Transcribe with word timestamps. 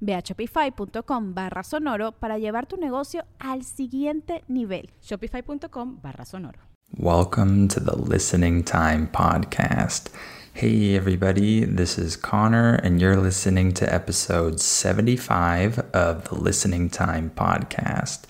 Ve 0.00 0.14
a 0.14 0.22
shopify.com 0.22 1.34
barra 1.34 1.62
sonoro 1.62 2.12
para 2.12 2.38
llevar 2.38 2.66
tu 2.66 2.76
negocio 2.76 3.24
al 3.38 3.64
siguiente 3.64 4.44
nivel. 4.48 4.90
Shopify.com 5.00 6.00
barra 6.02 6.24
sonoro. 6.24 6.58
Welcome 6.96 7.68
to 7.68 7.80
the 7.80 7.96
Listening 7.96 8.64
Time 8.64 9.08
Podcast. 9.08 10.10
Hey, 10.54 10.96
everybody, 10.96 11.64
this 11.64 11.98
is 11.98 12.16
Connor, 12.16 12.74
and 12.82 13.00
you're 13.00 13.16
listening 13.16 13.72
to 13.74 13.94
episode 13.94 14.58
75 14.58 15.78
of 15.92 16.24
the 16.24 16.34
Listening 16.34 16.88
Time 16.88 17.30
Podcast. 17.36 18.22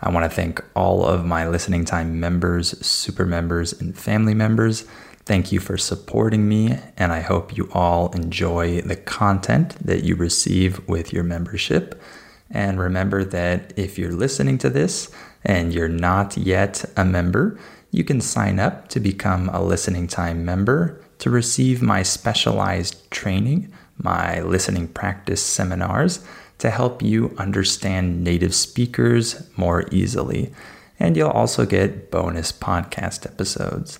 I 0.00 0.10
want 0.10 0.24
to 0.24 0.34
thank 0.34 0.64
all 0.74 1.04
of 1.04 1.24
my 1.24 1.46
Listening 1.46 1.84
Time 1.84 2.18
members, 2.18 2.84
super 2.84 3.24
members, 3.24 3.72
and 3.72 3.96
family 3.96 4.34
members 4.34 4.84
Thank 5.26 5.50
you 5.50 5.58
for 5.58 5.76
supporting 5.76 6.48
me, 6.48 6.78
and 6.96 7.12
I 7.12 7.20
hope 7.20 7.56
you 7.56 7.68
all 7.72 8.12
enjoy 8.12 8.80
the 8.82 8.94
content 8.94 9.76
that 9.84 10.04
you 10.04 10.14
receive 10.14 10.86
with 10.88 11.12
your 11.12 11.24
membership. 11.24 12.00
And 12.48 12.78
remember 12.78 13.24
that 13.24 13.72
if 13.76 13.98
you're 13.98 14.12
listening 14.12 14.56
to 14.58 14.70
this 14.70 15.10
and 15.42 15.74
you're 15.74 15.88
not 15.88 16.36
yet 16.36 16.84
a 16.96 17.04
member, 17.04 17.58
you 17.90 18.04
can 18.04 18.20
sign 18.20 18.60
up 18.60 18.86
to 18.90 19.00
become 19.00 19.48
a 19.48 19.60
listening 19.60 20.06
time 20.06 20.44
member 20.44 21.02
to 21.18 21.28
receive 21.28 21.82
my 21.82 22.04
specialized 22.04 23.10
training, 23.10 23.72
my 23.98 24.40
listening 24.42 24.86
practice 24.86 25.42
seminars 25.42 26.24
to 26.58 26.70
help 26.70 27.02
you 27.02 27.34
understand 27.36 28.22
native 28.22 28.54
speakers 28.54 29.50
more 29.56 29.88
easily. 29.90 30.52
And 31.00 31.16
you'll 31.16 31.30
also 31.30 31.66
get 31.66 32.12
bonus 32.12 32.52
podcast 32.52 33.26
episodes. 33.26 33.98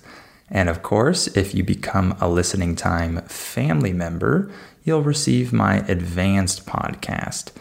And 0.49 0.69
of 0.69 0.81
course, 0.81 1.27
if 1.27 1.53
you 1.53 1.63
become 1.63 2.15
a 2.21 2.29
listening 2.29 2.75
time 2.75 3.21
family 3.23 3.93
member, 3.93 4.51
you'll 4.83 5.03
receive 5.03 5.51
my 5.51 5.77
advanced 5.87 6.65
podcast. 6.65 7.51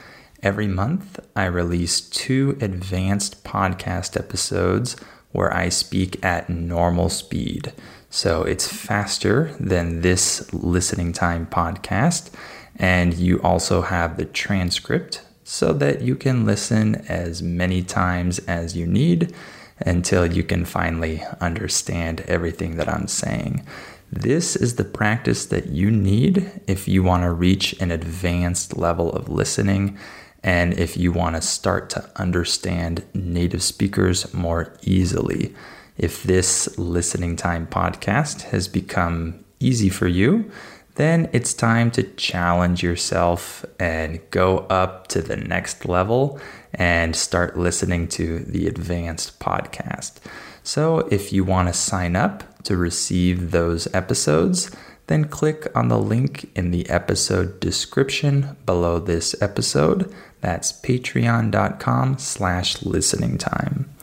Every 0.42 0.68
month, 0.68 1.18
I 1.34 1.46
release 1.46 2.00
two 2.00 2.56
advanced 2.60 3.42
podcast 3.42 4.16
episodes 4.16 4.96
where 5.32 5.52
I 5.52 5.68
speak 5.68 6.24
at 6.24 6.48
normal 6.48 7.08
speed. 7.08 7.72
So 8.10 8.42
it's 8.42 8.72
faster 8.72 9.54
than 9.58 10.02
this 10.02 10.52
listening 10.54 11.12
time 11.12 11.46
podcast. 11.46 12.30
And 12.76 13.14
you 13.14 13.40
also 13.42 13.82
have 13.82 14.16
the 14.16 14.24
transcript 14.24 15.22
so 15.42 15.72
that 15.72 16.02
you 16.02 16.14
can 16.14 16.44
listen 16.44 16.96
as 17.08 17.42
many 17.42 17.82
times 17.82 18.38
as 18.40 18.76
you 18.76 18.86
need 18.86 19.34
until 19.80 20.26
you 20.26 20.42
can 20.42 20.64
finally 20.64 21.22
understand 21.40 22.22
everything 22.22 22.76
that 22.76 22.88
I'm 22.88 23.08
saying. 23.08 23.66
This 24.10 24.56
is 24.56 24.76
the 24.76 24.84
practice 24.84 25.46
that 25.46 25.66
you 25.66 25.90
need 25.90 26.50
if 26.66 26.86
you 26.86 27.02
want 27.02 27.24
to 27.24 27.32
reach 27.32 27.72
an 27.80 27.90
advanced 27.90 28.76
level 28.76 29.12
of 29.12 29.28
listening 29.28 29.98
and 30.42 30.78
if 30.78 30.96
you 30.96 31.10
want 31.10 31.34
to 31.34 31.42
start 31.42 31.90
to 31.90 32.08
understand 32.16 33.04
native 33.12 33.62
speakers 33.62 34.32
more 34.32 34.72
easily. 34.82 35.54
If 35.98 36.22
this 36.22 36.78
listening 36.78 37.36
time 37.36 37.66
podcast 37.66 38.42
has 38.42 38.68
become 38.68 39.44
easy 39.58 39.88
for 39.88 40.06
you, 40.06 40.50
then 40.96 41.28
it's 41.32 41.54
time 41.54 41.90
to 41.92 42.02
challenge 42.02 42.82
yourself 42.82 43.64
and 43.78 44.20
go 44.30 44.58
up 44.68 45.06
to 45.08 45.22
the 45.22 45.36
next 45.36 45.86
level 45.86 46.40
and 46.74 47.14
start 47.14 47.58
listening 47.58 48.08
to 48.08 48.40
the 48.40 48.66
advanced 48.66 49.38
podcast. 49.38 50.14
So, 50.62 51.00
if 51.10 51.32
you 51.32 51.44
want 51.44 51.68
to 51.68 51.74
sign 51.74 52.16
up 52.16 52.62
to 52.64 52.76
receive 52.76 53.52
those 53.52 53.86
episodes, 53.94 54.74
then 55.06 55.26
click 55.26 55.68
on 55.74 55.88
the 55.88 55.98
link 55.98 56.50
in 56.56 56.72
the 56.72 56.88
episode 56.90 57.60
description 57.60 58.56
below 58.66 58.98
this 58.98 59.40
episode. 59.40 60.12
That's 60.40 60.72
patreon.com 60.72 62.18
slash 62.18 62.82
listening 62.82 63.38
time. 63.38 63.94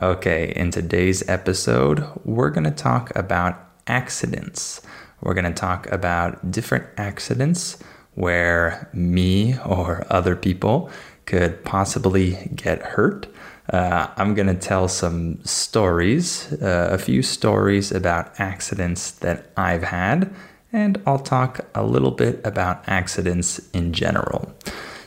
Okay, 0.00 0.52
in 0.54 0.70
today's 0.70 1.28
episode, 1.28 2.06
we're 2.24 2.50
going 2.50 2.64
to 2.64 2.70
talk 2.70 3.14
about 3.16 3.58
accidents. 3.88 4.80
We're 5.20 5.34
going 5.34 5.52
to 5.52 5.60
talk 5.60 5.90
about 5.90 6.50
different 6.50 6.86
accidents 6.96 7.78
where 8.14 8.88
me 8.92 9.56
or 9.64 10.06
other 10.10 10.34
people 10.34 10.90
could 11.26 11.64
possibly 11.64 12.50
get 12.54 12.82
hurt. 12.82 13.26
Uh, 13.72 14.08
I'm 14.16 14.34
going 14.34 14.48
to 14.48 14.54
tell 14.54 14.88
some 14.88 15.44
stories, 15.44 16.52
uh, 16.54 16.88
a 16.90 16.98
few 16.98 17.22
stories 17.22 17.92
about 17.92 18.40
accidents 18.40 19.10
that 19.10 19.52
I've 19.56 19.82
had, 19.82 20.34
and 20.72 21.00
I'll 21.06 21.18
talk 21.18 21.60
a 21.74 21.84
little 21.84 22.10
bit 22.10 22.40
about 22.44 22.82
accidents 22.88 23.60
in 23.70 23.92
general. 23.92 24.54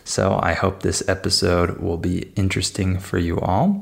So 0.03 0.39
I 0.41 0.53
hope 0.53 0.81
this 0.81 1.07
episode 1.07 1.79
will 1.79 1.97
be 1.97 2.31
interesting 2.35 2.99
for 2.99 3.17
you 3.17 3.39
all. 3.39 3.81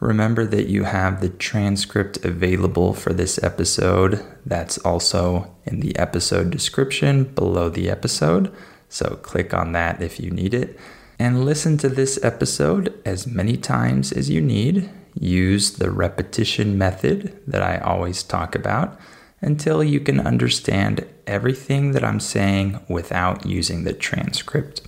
Remember 0.00 0.46
that 0.46 0.68
you 0.68 0.84
have 0.84 1.20
the 1.20 1.28
transcript 1.28 2.24
available 2.24 2.94
for 2.94 3.12
this 3.12 3.42
episode. 3.42 4.24
That's 4.46 4.78
also 4.78 5.54
in 5.64 5.80
the 5.80 5.96
episode 5.98 6.50
description 6.50 7.24
below 7.24 7.68
the 7.68 7.90
episode. 7.90 8.54
So 8.88 9.16
click 9.22 9.52
on 9.52 9.72
that 9.72 10.00
if 10.00 10.20
you 10.20 10.30
need 10.30 10.54
it. 10.54 10.78
And 11.18 11.44
listen 11.44 11.76
to 11.78 11.88
this 11.88 12.22
episode 12.22 12.94
as 13.04 13.26
many 13.26 13.56
times 13.56 14.12
as 14.12 14.30
you 14.30 14.40
need. 14.40 14.88
Use 15.18 15.72
the 15.72 15.90
repetition 15.90 16.78
method 16.78 17.36
that 17.46 17.62
I 17.62 17.78
always 17.78 18.22
talk 18.22 18.54
about 18.54 18.98
until 19.40 19.82
you 19.82 19.98
can 19.98 20.20
understand 20.20 21.06
everything 21.26 21.90
that 21.92 22.04
I'm 22.04 22.20
saying 22.20 22.78
without 22.88 23.44
using 23.44 23.82
the 23.82 23.92
transcript. 23.92 24.80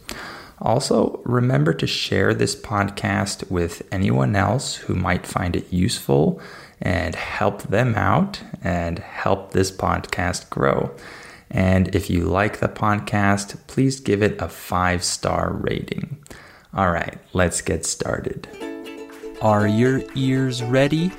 Also, 0.60 1.20
remember 1.24 1.72
to 1.72 1.86
share 1.86 2.34
this 2.34 2.54
podcast 2.54 3.50
with 3.50 3.82
anyone 3.90 4.36
else 4.36 4.76
who 4.76 4.94
might 4.94 5.26
find 5.26 5.56
it 5.56 5.72
useful 5.72 6.40
and 6.82 7.14
help 7.14 7.62
them 7.62 7.94
out 7.94 8.42
and 8.62 8.98
help 8.98 9.52
this 9.52 9.70
podcast 9.70 10.48
grow. 10.50 10.90
And 11.50 11.94
if 11.94 12.10
you 12.10 12.24
like 12.24 12.60
the 12.60 12.68
podcast, 12.68 13.56
please 13.66 14.00
give 14.00 14.22
it 14.22 14.40
a 14.40 14.48
five 14.48 15.02
star 15.02 15.52
rating. 15.52 16.18
All 16.74 16.90
right, 16.90 17.18
let's 17.32 17.60
get 17.60 17.84
started. 17.84 18.48
Are 19.40 19.66
your 19.66 20.02
ears 20.14 20.62
ready? 20.62 21.10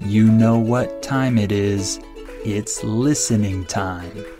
You 0.00 0.30
know 0.30 0.58
what 0.58 1.02
time 1.02 1.38
it 1.38 1.50
is. 1.50 1.98
It's 2.44 2.84
listening 2.84 3.64
time. 3.64 4.35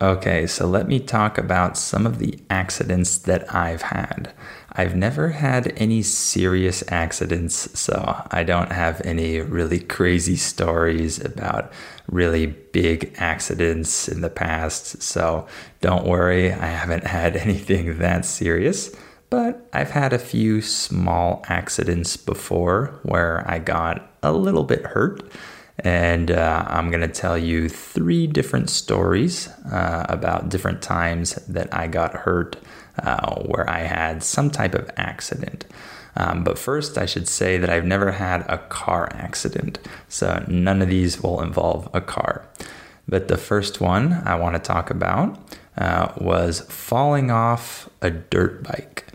Okay, 0.00 0.46
so 0.46 0.64
let 0.64 0.86
me 0.86 1.00
talk 1.00 1.38
about 1.38 1.76
some 1.76 2.06
of 2.06 2.20
the 2.20 2.38
accidents 2.48 3.18
that 3.18 3.52
I've 3.52 3.82
had. 3.82 4.32
I've 4.70 4.94
never 4.94 5.30
had 5.30 5.72
any 5.76 6.02
serious 6.02 6.84
accidents, 6.86 7.76
so 7.76 8.22
I 8.30 8.44
don't 8.44 8.70
have 8.70 9.00
any 9.04 9.40
really 9.40 9.80
crazy 9.80 10.36
stories 10.36 11.24
about 11.24 11.72
really 12.06 12.46
big 12.46 13.12
accidents 13.18 14.06
in 14.06 14.20
the 14.20 14.30
past. 14.30 15.02
So 15.02 15.48
don't 15.80 16.06
worry, 16.06 16.52
I 16.52 16.66
haven't 16.66 17.04
had 17.18 17.34
anything 17.36 17.98
that 17.98 18.24
serious. 18.24 18.94
But 19.30 19.68
I've 19.72 19.90
had 19.90 20.12
a 20.12 20.18
few 20.18 20.62
small 20.62 21.44
accidents 21.48 22.16
before 22.16 23.00
where 23.02 23.44
I 23.50 23.58
got 23.58 24.08
a 24.22 24.32
little 24.32 24.64
bit 24.64 24.86
hurt. 24.86 25.28
And 25.80 26.30
uh, 26.30 26.64
I'm 26.66 26.90
going 26.90 27.02
to 27.02 27.08
tell 27.08 27.38
you 27.38 27.68
three 27.68 28.26
different 28.26 28.68
stories 28.68 29.48
uh, 29.70 30.06
about 30.08 30.48
different 30.48 30.82
times 30.82 31.34
that 31.46 31.72
I 31.72 31.86
got 31.86 32.14
hurt 32.14 32.56
uh, 32.98 33.42
where 33.42 33.68
I 33.68 33.80
had 33.80 34.22
some 34.22 34.50
type 34.50 34.74
of 34.74 34.90
accident. 34.96 35.64
Um, 36.16 36.42
but 36.42 36.58
first, 36.58 36.98
I 36.98 37.06
should 37.06 37.28
say 37.28 37.58
that 37.58 37.70
I've 37.70 37.84
never 37.84 38.10
had 38.10 38.40
a 38.48 38.58
car 38.58 39.08
accident. 39.12 39.78
So 40.08 40.44
none 40.48 40.82
of 40.82 40.88
these 40.88 41.22
will 41.22 41.40
involve 41.40 41.88
a 41.94 42.00
car. 42.00 42.44
But 43.06 43.28
the 43.28 43.36
first 43.36 43.80
one 43.80 44.14
I 44.24 44.34
want 44.34 44.56
to 44.56 44.60
talk 44.60 44.90
about 44.90 45.38
uh, 45.76 46.12
was 46.16 46.60
falling 46.62 47.30
off 47.30 47.88
a 48.02 48.10
dirt 48.10 48.64
bike. 48.64 49.06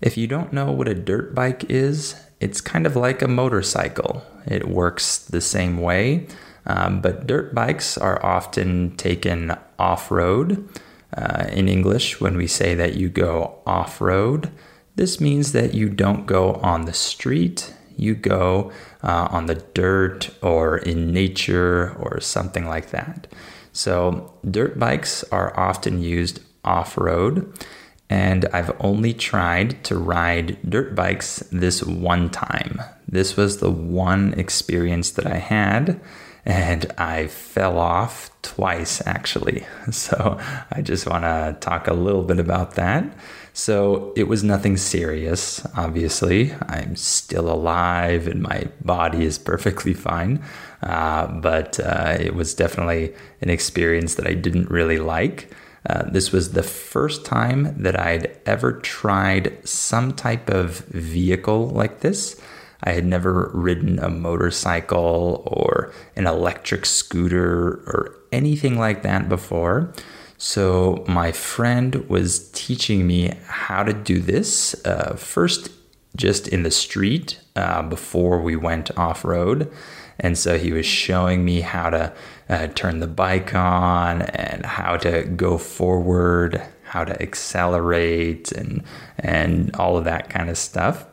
If 0.00 0.16
you 0.16 0.26
don't 0.26 0.52
know 0.52 0.70
what 0.70 0.88
a 0.88 0.94
dirt 0.94 1.34
bike 1.34 1.64
is, 1.68 2.14
it's 2.42 2.60
kind 2.60 2.86
of 2.86 2.96
like 2.96 3.22
a 3.22 3.28
motorcycle. 3.28 4.24
It 4.46 4.68
works 4.68 5.18
the 5.18 5.40
same 5.40 5.80
way, 5.80 6.26
um, 6.66 7.00
but 7.00 7.26
dirt 7.26 7.54
bikes 7.54 7.96
are 7.96 8.24
often 8.24 8.96
taken 8.96 9.56
off 9.78 10.10
road. 10.10 10.68
Uh, 11.16 11.46
in 11.52 11.68
English, 11.68 12.20
when 12.20 12.36
we 12.36 12.46
say 12.46 12.74
that 12.74 12.94
you 12.94 13.08
go 13.08 13.60
off 13.64 14.00
road, 14.00 14.50
this 14.96 15.20
means 15.20 15.52
that 15.52 15.74
you 15.74 15.88
don't 15.88 16.26
go 16.26 16.54
on 16.54 16.84
the 16.84 16.92
street, 16.92 17.72
you 17.96 18.14
go 18.14 18.72
uh, 19.04 19.28
on 19.30 19.46
the 19.46 19.62
dirt 19.74 20.30
or 20.42 20.78
in 20.78 21.12
nature 21.12 21.94
or 22.00 22.20
something 22.20 22.66
like 22.66 22.90
that. 22.90 23.26
So, 23.72 24.34
dirt 24.50 24.78
bikes 24.78 25.22
are 25.30 25.58
often 25.58 26.02
used 26.02 26.40
off 26.64 26.98
road, 26.98 27.52
and 28.12 28.44
I've 28.52 28.76
only 28.78 29.14
tried 29.14 29.82
to 29.84 29.96
ride 29.96 30.58
dirt 30.68 30.94
bikes 30.94 31.38
this 31.50 31.82
one 31.82 32.28
time. 32.28 32.78
This 33.08 33.38
was 33.38 33.56
the 33.56 33.70
one 33.70 34.34
experience 34.34 35.12
that 35.12 35.26
I 35.26 35.38
had, 35.38 35.98
and 36.44 36.92
I 36.98 37.28
fell 37.28 37.78
off 37.78 38.30
twice 38.42 39.00
actually. 39.06 39.64
So, 39.92 40.38
I 40.70 40.82
just 40.82 41.06
want 41.06 41.24
to 41.24 41.56
talk 41.60 41.88
a 41.88 41.94
little 41.94 42.22
bit 42.22 42.38
about 42.38 42.74
that. 42.74 43.04
So 43.54 44.12
it 44.14 44.24
was 44.24 44.44
nothing 44.44 44.76
serious, 44.76 45.66
obviously. 45.74 46.52
I'm 46.68 46.96
still 46.96 47.50
alive 47.50 48.26
and 48.26 48.42
my 48.42 48.68
body 48.84 49.24
is 49.24 49.38
perfectly 49.38 49.94
fine. 49.94 50.42
Uh, 50.82 51.28
but 51.28 51.80
uh, 51.80 52.18
it 52.20 52.34
was 52.34 52.54
definitely 52.54 53.14
an 53.40 53.48
experience 53.48 54.16
that 54.16 54.26
I 54.26 54.34
didn't 54.34 54.70
really 54.70 54.98
like. 54.98 55.50
Uh, 55.88 56.04
this 56.10 56.30
was 56.30 56.52
the 56.52 56.62
first 56.62 57.24
time 57.24 57.82
that 57.82 57.98
I'd 57.98 58.38
ever 58.46 58.72
tried 58.72 59.66
some 59.66 60.12
type 60.12 60.48
of 60.48 60.78
vehicle 60.86 61.68
like 61.68 62.00
this. 62.00 62.40
I 62.84 62.92
had 62.92 63.04
never 63.04 63.50
ridden 63.54 63.98
a 63.98 64.08
motorcycle 64.08 65.42
or 65.46 65.92
an 66.16 66.26
electric 66.26 66.86
scooter 66.86 67.82
or 67.86 68.16
anything 68.32 68.78
like 68.78 69.02
that 69.02 69.28
before. 69.28 69.92
So, 70.38 71.04
my 71.06 71.30
friend 71.30 72.08
was 72.08 72.50
teaching 72.50 73.06
me 73.06 73.32
how 73.46 73.84
to 73.84 73.92
do 73.92 74.18
this 74.18 74.74
uh, 74.84 75.14
first, 75.14 75.70
just 76.16 76.48
in 76.48 76.64
the 76.64 76.70
street 76.72 77.40
uh, 77.54 77.82
before 77.82 78.42
we 78.42 78.56
went 78.56 78.90
off 78.98 79.24
road. 79.24 79.72
And 80.18 80.36
so, 80.36 80.58
he 80.58 80.72
was 80.72 80.84
showing 80.84 81.44
me 81.44 81.60
how 81.60 81.90
to 81.90 82.12
uh, 82.52 82.66
turn 82.68 83.00
the 83.00 83.06
bike 83.06 83.54
on 83.54 84.22
and 84.22 84.66
how 84.66 84.96
to 84.98 85.22
go 85.24 85.56
forward, 85.56 86.62
how 86.84 87.02
to 87.02 87.20
accelerate, 87.22 88.52
and, 88.52 88.82
and 89.18 89.74
all 89.76 89.96
of 89.96 90.04
that 90.04 90.28
kind 90.28 90.50
of 90.50 90.58
stuff. 90.58 91.06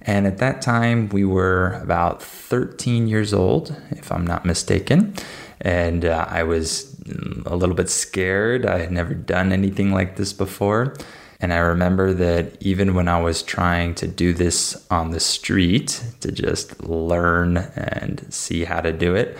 And 0.00 0.26
at 0.26 0.38
that 0.38 0.62
time, 0.62 1.10
we 1.10 1.24
were 1.24 1.78
about 1.82 2.22
13 2.22 3.08
years 3.08 3.34
old, 3.34 3.76
if 3.90 4.10
I'm 4.10 4.26
not 4.26 4.46
mistaken. 4.46 5.14
And 5.60 6.06
uh, 6.06 6.24
I 6.28 6.44
was 6.44 6.96
a 7.44 7.54
little 7.54 7.74
bit 7.74 7.90
scared. 7.90 8.64
I 8.64 8.78
had 8.78 8.90
never 8.90 9.12
done 9.12 9.52
anything 9.52 9.92
like 9.92 10.16
this 10.16 10.32
before. 10.32 10.96
And 11.40 11.52
I 11.52 11.58
remember 11.58 12.14
that 12.14 12.56
even 12.60 12.94
when 12.94 13.06
I 13.06 13.20
was 13.20 13.42
trying 13.42 13.94
to 13.96 14.08
do 14.08 14.32
this 14.32 14.86
on 14.90 15.10
the 15.10 15.20
street 15.20 16.02
to 16.20 16.32
just 16.32 16.82
learn 16.82 17.58
and 17.58 18.26
see 18.32 18.64
how 18.64 18.80
to 18.80 18.92
do 18.92 19.14
it, 19.14 19.36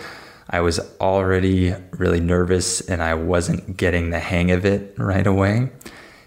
I 0.51 0.61
was 0.61 0.81
already 1.01 1.75
really 1.93 2.21
nervous 2.21 2.81
and 2.81 3.03
I 3.03 3.15
wasn't 3.15 3.77
getting 3.77 4.11
the 4.11 4.19
hang 4.19 4.51
of 4.51 4.65
it 4.65 4.95
right 4.97 5.27
away. 5.27 5.71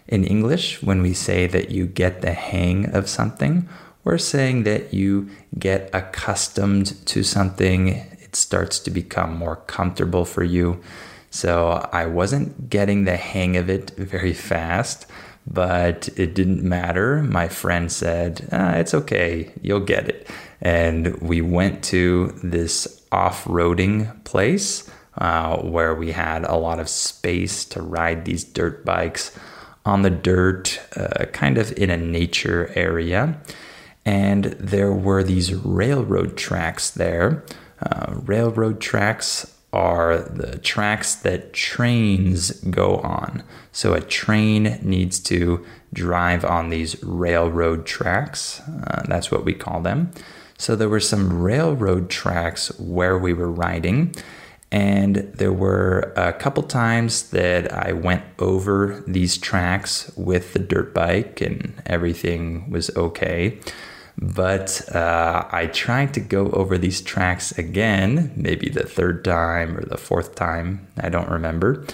In 0.07 0.23
English, 0.23 0.83
when 0.83 1.01
we 1.01 1.13
say 1.13 1.47
that 1.47 1.71
you 1.71 1.87
get 1.87 2.21
the 2.21 2.33
hang 2.33 2.93
of 2.93 3.09
something, 3.09 3.67
we're 4.03 4.17
saying 4.17 4.63
that 4.63 4.93
you 4.93 5.29
get 5.57 5.89
accustomed 5.93 7.05
to 7.07 7.23
something, 7.23 7.89
it 7.89 8.35
starts 8.35 8.79
to 8.79 8.91
become 8.91 9.37
more 9.37 9.55
comfortable 9.55 10.25
for 10.25 10.43
you. 10.43 10.81
So 11.29 11.87
I 11.93 12.05
wasn't 12.07 12.69
getting 12.69 13.05
the 13.05 13.17
hang 13.17 13.55
of 13.57 13.69
it 13.69 13.91
very 13.91 14.33
fast, 14.33 15.05
but 15.47 16.09
it 16.17 16.35
didn't 16.35 16.63
matter. 16.63 17.23
My 17.23 17.47
friend 17.47 17.91
said, 17.91 18.47
ah, 18.51 18.73
It's 18.73 18.93
okay, 18.93 19.51
you'll 19.61 19.79
get 19.79 20.09
it. 20.09 20.27
And 20.61 21.19
we 21.21 21.41
went 21.41 21.83
to 21.85 22.27
this 22.43 23.03
off 23.11 23.45
roading 23.45 24.23
place 24.23 24.89
uh, 25.17 25.57
where 25.57 25.93
we 25.95 26.11
had 26.11 26.43
a 26.43 26.55
lot 26.55 26.79
of 26.79 26.87
space 26.87 27.65
to 27.65 27.81
ride 27.81 28.25
these 28.25 28.43
dirt 28.43 28.85
bikes 28.85 29.37
on 29.85 30.03
the 30.03 30.09
dirt, 30.09 30.79
uh, 30.95 31.25
kind 31.25 31.57
of 31.57 31.71
in 31.77 31.89
a 31.89 31.97
nature 31.97 32.71
area. 32.75 33.39
And 34.05 34.45
there 34.45 34.91
were 34.91 35.23
these 35.23 35.53
railroad 35.53 36.37
tracks 36.37 36.91
there. 36.91 37.43
Uh, 37.81 38.13
railroad 38.13 38.79
tracks 38.79 39.57
are 39.73 40.19
the 40.19 40.57
tracks 40.59 41.15
that 41.15 41.53
trains 41.53 42.51
go 42.61 42.97
on. 42.97 43.43
So 43.71 43.93
a 43.93 44.01
train 44.01 44.79
needs 44.81 45.19
to 45.21 45.65
drive 45.93 46.43
on 46.43 46.69
these 46.69 47.01
railroad 47.03 47.85
tracks. 47.85 48.59
Uh, 48.61 49.03
that's 49.07 49.31
what 49.31 49.45
we 49.45 49.53
call 49.53 49.81
them. 49.81 50.11
So 50.61 50.75
there 50.75 50.89
were 50.89 50.99
some 50.99 51.41
railroad 51.41 52.11
tracks 52.11 52.69
where 52.79 53.17
we 53.17 53.33
were 53.33 53.49
riding. 53.51 54.13
And 54.71 55.15
there 55.15 55.51
were 55.51 56.13
a 56.15 56.33
couple 56.33 56.61
times 56.61 57.31
that 57.31 57.73
I 57.73 57.93
went 57.93 58.23
over 58.37 59.03
these 59.07 59.39
tracks 59.39 60.11
with 60.15 60.53
the 60.53 60.59
dirt 60.59 60.93
bike 60.93 61.41
and 61.41 61.81
everything 61.87 62.69
was 62.69 62.95
okay. 62.95 63.57
But 64.19 64.87
uh, 64.93 65.47
I 65.51 65.65
tried 65.65 66.13
to 66.13 66.19
go 66.19 66.51
over 66.51 66.77
these 66.77 67.01
tracks 67.01 67.57
again, 67.57 68.31
maybe 68.35 68.69
the 68.69 68.85
third 68.85 69.25
time 69.25 69.75
or 69.75 69.83
the 69.83 69.97
fourth 69.97 70.35
time, 70.35 70.85
I 70.99 71.09
don't 71.09 71.29
remember. 71.29 71.87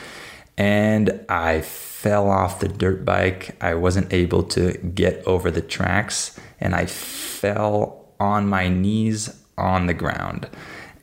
And 0.57 1.23
I 1.29 1.61
fell 1.61 2.29
off 2.29 2.59
the 2.59 2.67
dirt 2.67 3.05
bike. 3.05 3.55
I 3.61 3.75
wasn't 3.75 4.11
able 4.11 4.43
to 4.43 4.73
get 4.73 5.25
over 5.25 5.51
the 5.51 5.61
tracks, 5.61 6.37
and 6.59 6.75
I 6.75 6.85
fell 6.85 8.06
on 8.19 8.47
my 8.47 8.67
knees 8.67 9.35
on 9.57 9.87
the 9.87 9.93
ground. 9.93 10.49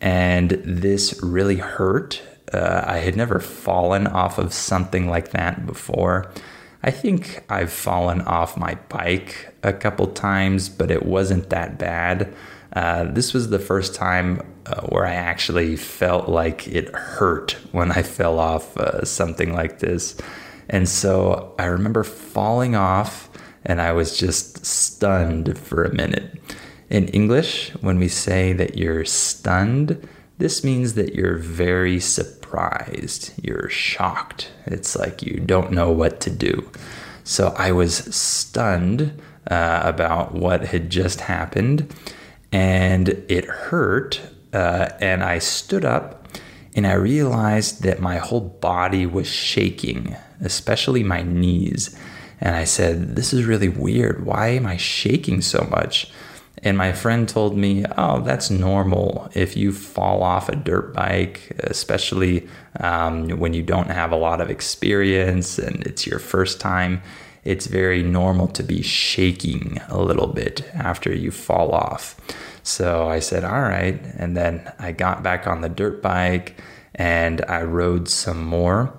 And 0.00 0.50
this 0.64 1.20
really 1.22 1.56
hurt. 1.56 2.22
Uh, 2.52 2.85
I 2.87 2.99
had 2.99 3.16
never 3.16 3.40
fallen 3.40 4.06
off 4.06 4.38
of 4.38 4.52
something 4.52 5.09
like 5.09 5.30
that 5.30 5.66
before. 5.66 6.30
I 6.83 6.90
think 6.90 7.42
I've 7.49 7.73
fallen 7.73 8.21
off 8.23 8.59
my 8.59 8.75
bike 8.90 9.54
a 9.62 9.73
couple 9.73 10.06
times, 10.09 10.68
but 10.68 10.90
it 10.90 11.06
wasn't 11.06 11.49
that 11.50 11.78
bad. 11.78 12.35
Uh, 12.75 13.04
this 13.04 13.33
was 13.33 13.49
the 13.49 13.59
first 13.59 13.94
time 13.94 14.42
uh, 14.66 14.83
where 14.88 15.06
I 15.06 15.14
actually 15.14 15.76
felt 15.76 16.28
like 16.28 16.68
it 16.68 16.94
hurt 16.94 17.52
when 17.73 17.90
I 17.90 18.02
fell 18.02 18.38
off 18.38 18.76
uh, 18.76 19.04
something 19.04 19.54
like 19.54 19.78
this. 19.78 20.16
And 20.68 20.88
so 20.88 21.54
I 21.59 21.66
remember 21.66 22.04
falling 22.04 22.75
off 22.75 23.30
and 23.64 23.80
I 23.80 23.92
was 23.92 24.18
just 24.18 24.66
stunned 24.66 25.56
for 25.59 25.85
a 25.85 25.94
minute. 25.94 26.38
In 26.95 27.09
English, 27.09 27.73
when 27.81 27.99
we 27.99 28.07
say 28.07 28.53
that 28.53 28.79
you're 28.79 29.05
stunned, 29.05 30.09
this 30.39 30.63
means 30.63 30.95
that 30.95 31.13
you're 31.13 31.39
very 31.39 31.99
surprised 31.99 33.33
you're 33.43 33.69
shocked. 33.69 34.53
It's 34.67 34.95
like 34.95 35.21
you 35.21 35.41
don't 35.41 35.73
know 35.73 35.91
what 35.91 36.21
to 36.21 36.31
do. 36.31 36.71
So 37.25 37.53
I 37.59 37.73
was 37.73 37.97
stunned 38.15 39.21
uh, 39.51 39.81
about 39.83 40.35
what 40.35 40.67
had 40.67 40.89
just 40.89 41.23
happened, 41.23 41.93
and 42.53 43.09
it 43.29 43.45
hurt. 43.45 44.21
Uh, 44.53 44.91
and 45.01 45.25
I 45.25 45.41
stood 45.41 45.85
up 45.85 46.29
and 46.77 46.87
I 46.87 46.93
realized 46.93 47.83
that 47.83 47.99
my 47.99 48.19
whole 48.19 48.41
body 48.41 49.05
was 49.05 49.27
shaking, 49.27 50.15
especially 50.41 51.03
my 51.03 51.23
knees. 51.23 51.99
And 52.41 52.55
I 52.55 52.63
said, 52.63 53.17
This 53.17 53.33
is 53.33 53.47
really 53.47 53.69
weird. 53.69 54.25
Why 54.25 54.51
am 54.51 54.65
I 54.65 54.77
shaking 54.77 55.41
so 55.41 55.67
much? 55.73 56.13
And 56.64 56.78
my 56.78 56.92
friend 56.92 57.28
told 57.28 57.59
me, 57.59 57.85
oh, 57.99 58.23
that's 58.23 58.49
normal 58.50 59.30
if 59.35 59.54
you 59.54 59.71
fall 59.71 60.23
off 60.23 60.49
a 60.49 60.56
dirt 60.56 60.94
bike, 60.94 61.52
especially 61.59 62.49
um, 62.80 63.28
when 63.38 63.52
you 63.52 63.62
don't 63.62 63.90
have 63.90 64.12
a 64.12 64.16
lot 64.16 64.40
of 64.40 64.49
experience 64.49 65.59
and 65.59 65.87
it's 65.87 66.06
your 66.06 66.18
first 66.18 66.61
time. 66.61 67.02
It's 67.44 67.66
very 67.66 68.02
normal 68.02 68.49
to 68.49 68.62
be 68.62 68.80
shaking 68.80 69.78
a 69.88 70.00
little 70.00 70.26
bit 70.26 70.62
after 70.73 71.14
you 71.14 71.30
fall 71.30 71.73
off. 71.73 72.18
So 72.62 73.09
I 73.09 73.18
said, 73.18 73.44
all 73.44 73.61
right. 73.61 74.00
And 74.16 74.35
then 74.35 74.73
I 74.78 74.92
got 74.92 75.23
back 75.23 75.47
on 75.47 75.61
the 75.61 75.68
dirt 75.68 76.00
bike 76.00 76.59
and 76.94 77.44
I 77.47 77.62
rode 77.62 78.09
some 78.09 78.42
more. 78.42 78.99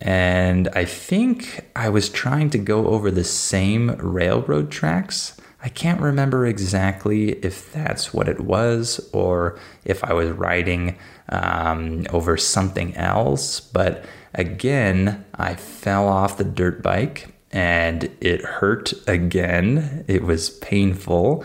And 0.00 0.68
I 0.76 0.84
think 0.84 1.66
I 1.74 1.88
was 1.88 2.08
trying 2.08 2.50
to 2.50 2.58
go 2.58 2.86
over 2.86 3.10
the 3.10 3.24
same 3.24 3.96
railroad 3.96 4.70
tracks 4.70 5.36
I 5.62 5.68
can't 5.68 6.00
remember 6.00 6.46
exactly 6.46 7.32
if 7.44 7.72
that's 7.72 8.14
what 8.14 8.28
it 8.28 8.40
was 8.40 9.10
or 9.12 9.58
if 9.84 10.02
I 10.02 10.14
was 10.14 10.30
riding 10.30 10.98
um, 11.28 12.06
over 12.10 12.36
something 12.36 12.96
else. 12.96 13.60
But 13.60 14.04
again, 14.34 15.24
I 15.34 15.54
fell 15.54 16.08
off 16.08 16.38
the 16.38 16.44
dirt 16.44 16.82
bike 16.82 17.34
and 17.52 18.10
it 18.20 18.42
hurt 18.42 18.92
again. 19.06 20.04
It 20.08 20.22
was 20.22 20.50
painful. 20.50 21.44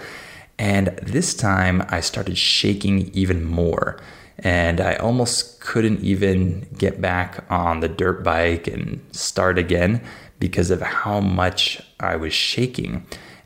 And 0.57 0.87
this 1.01 1.33
time 1.33 1.83
I 1.89 1.99
started 1.99 2.37
shaking 2.37 3.09
even 3.13 3.43
more. 3.43 3.99
And 4.39 4.79
I 4.79 4.95
almost 4.95 5.59
couldn't 5.59 6.01
even 6.01 6.67
get 6.77 7.01
back 7.01 7.45
on 7.49 7.79
the 7.79 7.89
dirt 7.89 8.23
bike 8.23 8.67
and 8.67 9.03
start 9.11 9.57
again 9.57 10.01
because 10.39 10.71
of 10.71 10.81
how 10.81 11.19
much 11.19 11.81
I 11.99 12.15
was 12.15 12.33
shaking. 12.33 13.05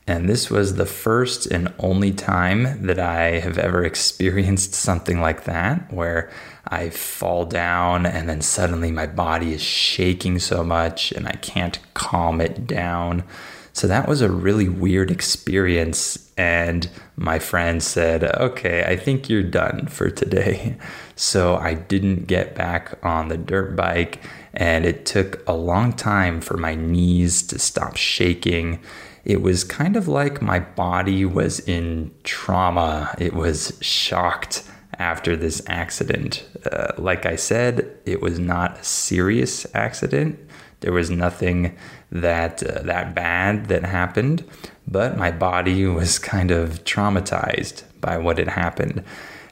And 0.09 0.27
this 0.27 0.49
was 0.49 0.73
the 0.73 0.87
first 0.87 1.45
and 1.45 1.71
only 1.77 2.11
time 2.11 2.87
that 2.87 2.97
I 2.97 3.41
have 3.41 3.59
ever 3.59 3.85
experienced 3.85 4.73
something 4.73 5.21
like 5.21 5.43
that, 5.43 5.93
where 5.93 6.31
I 6.67 6.89
fall 6.89 7.45
down 7.45 8.07
and 8.07 8.27
then 8.27 8.41
suddenly 8.41 8.89
my 8.89 9.05
body 9.05 9.53
is 9.53 9.61
shaking 9.61 10.39
so 10.39 10.63
much 10.63 11.11
and 11.11 11.27
I 11.27 11.33
can't 11.33 11.77
calm 11.93 12.41
it 12.41 12.65
down. 12.65 13.23
So 13.71 13.85
that 13.85 14.07
was 14.07 14.21
a 14.21 14.31
really 14.31 14.67
weird 14.67 15.11
experience. 15.11 16.31
And 16.35 16.89
my 17.15 17.37
friend 17.37 17.83
said, 17.83 18.23
Okay, 18.23 18.83
I 18.85 18.95
think 18.95 19.29
you're 19.29 19.43
done 19.43 19.85
for 19.85 20.09
today. 20.09 20.75
So 21.15 21.57
I 21.57 21.73
didn't 21.73 22.27
get 22.27 22.55
back 22.55 22.97
on 23.03 23.27
the 23.27 23.35
dirt 23.37 23.75
bike, 23.75 24.23
and 24.53 24.85
it 24.85 25.05
took 25.05 25.45
a 25.45 25.53
long 25.53 25.91
time 25.91 26.39
for 26.39 26.55
my 26.55 26.75
knees 26.75 27.45
to 27.47 27.59
stop 27.59 27.97
shaking 27.97 28.79
it 29.25 29.41
was 29.41 29.63
kind 29.63 29.95
of 29.95 30.07
like 30.07 30.41
my 30.41 30.59
body 30.59 31.25
was 31.25 31.59
in 31.59 32.11
trauma. 32.23 33.13
It 33.17 33.33
was 33.33 33.77
shocked 33.81 34.63
after 34.97 35.35
this 35.35 35.61
accident. 35.67 36.47
Uh, 36.71 36.93
like 36.97 37.25
I 37.25 37.35
said, 37.35 37.97
it 38.05 38.21
was 38.21 38.39
not 38.39 38.79
a 38.79 38.83
serious 38.83 39.65
accident. 39.73 40.39
There 40.81 40.93
was 40.93 41.09
nothing 41.09 41.77
that 42.11 42.63
uh, 42.63 42.81
that 42.83 43.13
bad 43.13 43.67
that 43.67 43.83
happened, 43.83 44.43
but 44.87 45.17
my 45.17 45.31
body 45.31 45.85
was 45.85 46.19
kind 46.19 46.51
of 46.51 46.83
traumatized 46.85 47.83
by 47.99 48.17
what 48.17 48.37
had 48.37 48.47
happened. 48.47 49.03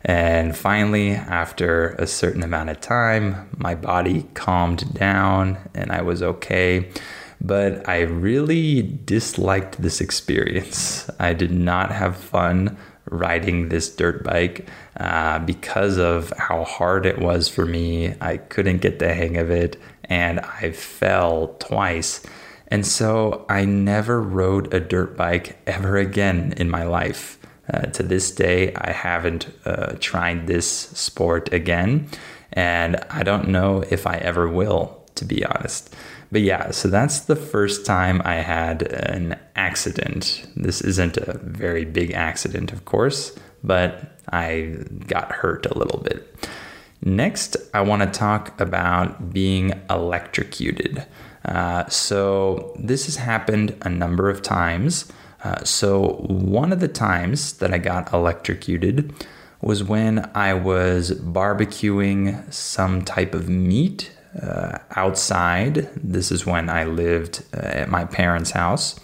And 0.04 0.56
finally, 0.56 1.12
after 1.12 1.90
a 2.00 2.08
certain 2.08 2.44
amount 2.44 2.70
of 2.70 2.80
time, 2.80 3.50
my 3.58 3.76
body 3.76 4.24
calmed 4.36 4.94
down 4.94 5.58
and 5.74 5.92
I 5.92 6.02
was 6.02 6.24
okay 6.24 6.90
but 7.40 7.88
I 7.88 8.02
really 8.02 8.82
disliked 8.82 9.82
this 9.82 10.02
experience. 10.02 11.10
I 11.20 11.34
did 11.34 11.52
not 11.52 11.92
have 11.92 12.18
fun 12.18 12.78
riding 13.10 13.70
this 13.70 13.90
dirt 13.90 14.24
bike 14.24 14.68
uh, 15.00 15.40
because 15.40 15.98
of 15.98 16.34
how 16.38 16.64
hard 16.64 17.06
it 17.06 17.20
was 17.20 17.48
for 17.48 17.66
me. 17.66 18.16
I 18.20 18.38
couldn't 18.38 18.80
get 18.80 19.00
the 19.00 19.14
hang 19.14 19.38
of 19.38 19.50
it 19.50 19.78
and 20.06 20.40
I 20.40 20.72
fell 20.72 21.56
twice. 21.60 22.26
And 22.70 22.86
so 22.86 23.46
I 23.50 23.66
never 23.66 24.22
rode 24.22 24.74
a 24.74 24.80
dirt 24.80 25.16
bike 25.16 25.58
ever 25.66 25.98
again 25.98 26.54
in 26.58 26.70
my 26.70 26.84
life. 26.84 27.40
Uh, 27.72 27.82
to 27.82 28.04
this 28.04 28.32
day, 28.32 28.74
I 28.76 28.92
haven't 28.92 29.48
uh, 29.66 29.98
tried 30.00 30.48
this 30.48 30.70
sport 30.70 31.52
again, 31.52 32.08
and 32.54 32.96
I 33.10 33.24
don't 33.24 33.50
know 33.50 33.84
if 33.90 34.08
I 34.08 34.18
ever 34.18 34.48
will, 34.48 35.04
to 35.16 35.26
be 35.26 35.44
honest. 35.44 35.94
But 36.32 36.42
yeah, 36.42 36.72
so 36.72 36.90
that's 36.90 37.22
the 37.22 37.36
first 37.36 37.86
time 37.86 38.22
I 38.26 38.36
had 38.36 38.84
an 38.84 39.40
accident. 39.56 40.46
This 40.56 40.82
isn't 40.82 41.18
a 41.18 41.38
very 41.38 41.86
big 41.86 42.12
accident, 42.12 42.74
of 42.74 42.86
course, 42.86 43.38
but 43.64 44.18
I 44.32 44.78
got 45.08 45.32
hurt 45.32 45.66
a 45.66 45.78
little 45.78 46.02
bit. 46.02 46.36
Next, 47.02 47.56
I 47.74 47.82
want 47.82 48.02
to 48.02 48.20
talk 48.20 48.60
about 48.60 49.32
being 49.32 49.80
electrocuted. 49.90 51.06
Uh, 51.46 51.88
so, 51.88 52.76
this 52.78 53.06
has 53.06 53.16
happened 53.16 53.78
a 53.82 53.90
number 53.90 54.30
of 54.30 54.42
times. 54.42 55.10
Uh, 55.44 55.64
so, 55.64 56.16
one 56.28 56.74
of 56.74 56.82
the 56.82 56.88
times 56.90 57.54
that 57.60 57.74
I 57.74 57.78
got 57.78 58.12
electrocuted 58.12 59.14
was 59.62 59.84
when 59.84 60.30
I 60.36 60.54
was 60.54 61.12
barbecuing 61.12 62.52
some 62.52 63.04
type 63.06 63.34
of 63.34 63.48
meat 63.48 64.12
uh, 64.42 64.80
outside. 64.96 65.90
This 65.96 66.32
is 66.32 66.46
when 66.46 66.70
I 66.70 66.84
lived 66.84 67.44
uh, 67.54 67.60
at 67.60 67.90
my 67.90 68.06
parents' 68.06 68.52
house. 68.52 69.00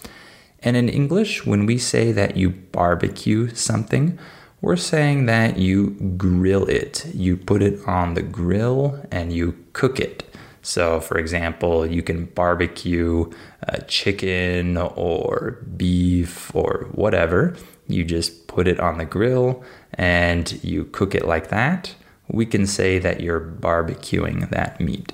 And 0.62 0.76
in 0.76 0.88
English, 0.88 1.44
when 1.44 1.66
we 1.66 1.78
say 1.78 2.12
that 2.12 2.36
you 2.36 2.50
barbecue 2.50 3.54
something, 3.54 4.18
we're 4.60 4.76
saying 4.76 5.26
that 5.26 5.58
you 5.58 5.90
grill 6.16 6.66
it. 6.68 7.04
You 7.14 7.36
put 7.36 7.62
it 7.62 7.86
on 7.86 8.14
the 8.14 8.22
grill 8.22 9.06
and 9.10 9.32
you 9.32 9.62
cook 9.74 10.00
it. 10.00 10.24
So, 10.62 11.00
for 11.00 11.18
example, 11.18 11.84
you 11.84 12.02
can 12.02 12.24
barbecue 12.24 13.30
uh, 13.68 13.78
chicken 13.86 14.78
or 14.78 15.58
beef 15.76 16.54
or 16.56 16.88
whatever. 16.92 17.54
You 17.86 18.04
just 18.04 18.46
put 18.46 18.66
it 18.66 18.80
on 18.80 18.96
the 18.96 19.04
grill 19.04 19.62
and 19.92 20.50
you 20.64 20.84
cook 20.86 21.14
it 21.14 21.26
like 21.26 21.48
that 21.48 21.94
we 22.28 22.46
can 22.46 22.66
say 22.66 22.98
that 22.98 23.20
you're 23.20 23.40
barbecuing 23.40 24.50
that 24.50 24.80
meat. 24.80 25.12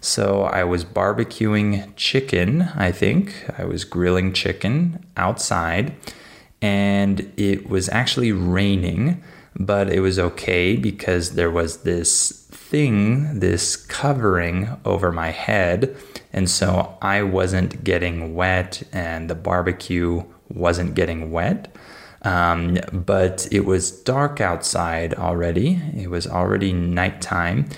So 0.00 0.42
I 0.42 0.64
was 0.64 0.84
barbecuing 0.84 1.92
chicken, 1.96 2.62
I 2.74 2.92
think. 2.92 3.34
I 3.58 3.64
was 3.64 3.84
grilling 3.84 4.32
chicken 4.32 5.04
outside, 5.16 5.94
and 6.62 7.32
it 7.36 7.68
was 7.68 7.88
actually 7.88 8.32
raining, 8.32 9.22
but 9.56 9.90
it 9.90 10.00
was 10.00 10.18
okay 10.18 10.76
because 10.76 11.32
there 11.32 11.50
was 11.50 11.78
this 11.78 12.46
thing, 12.50 13.40
this 13.40 13.76
covering 13.76 14.68
over 14.84 15.10
my 15.10 15.30
head. 15.30 15.96
And 16.32 16.48
so 16.48 16.96
I 17.02 17.22
wasn't 17.22 17.82
getting 17.82 18.34
wet, 18.34 18.82
and 18.92 19.28
the 19.28 19.34
barbecue 19.34 20.22
wasn't 20.48 20.94
getting 20.94 21.32
wet. 21.32 21.74
Um, 22.22 22.78
but 22.92 23.46
it 23.52 23.64
was 23.64 23.90
dark 23.90 24.40
outside 24.40 25.14
already. 25.14 25.80
It 25.96 26.10
was 26.10 26.26
already 26.26 26.72
nighttime, 26.72 27.68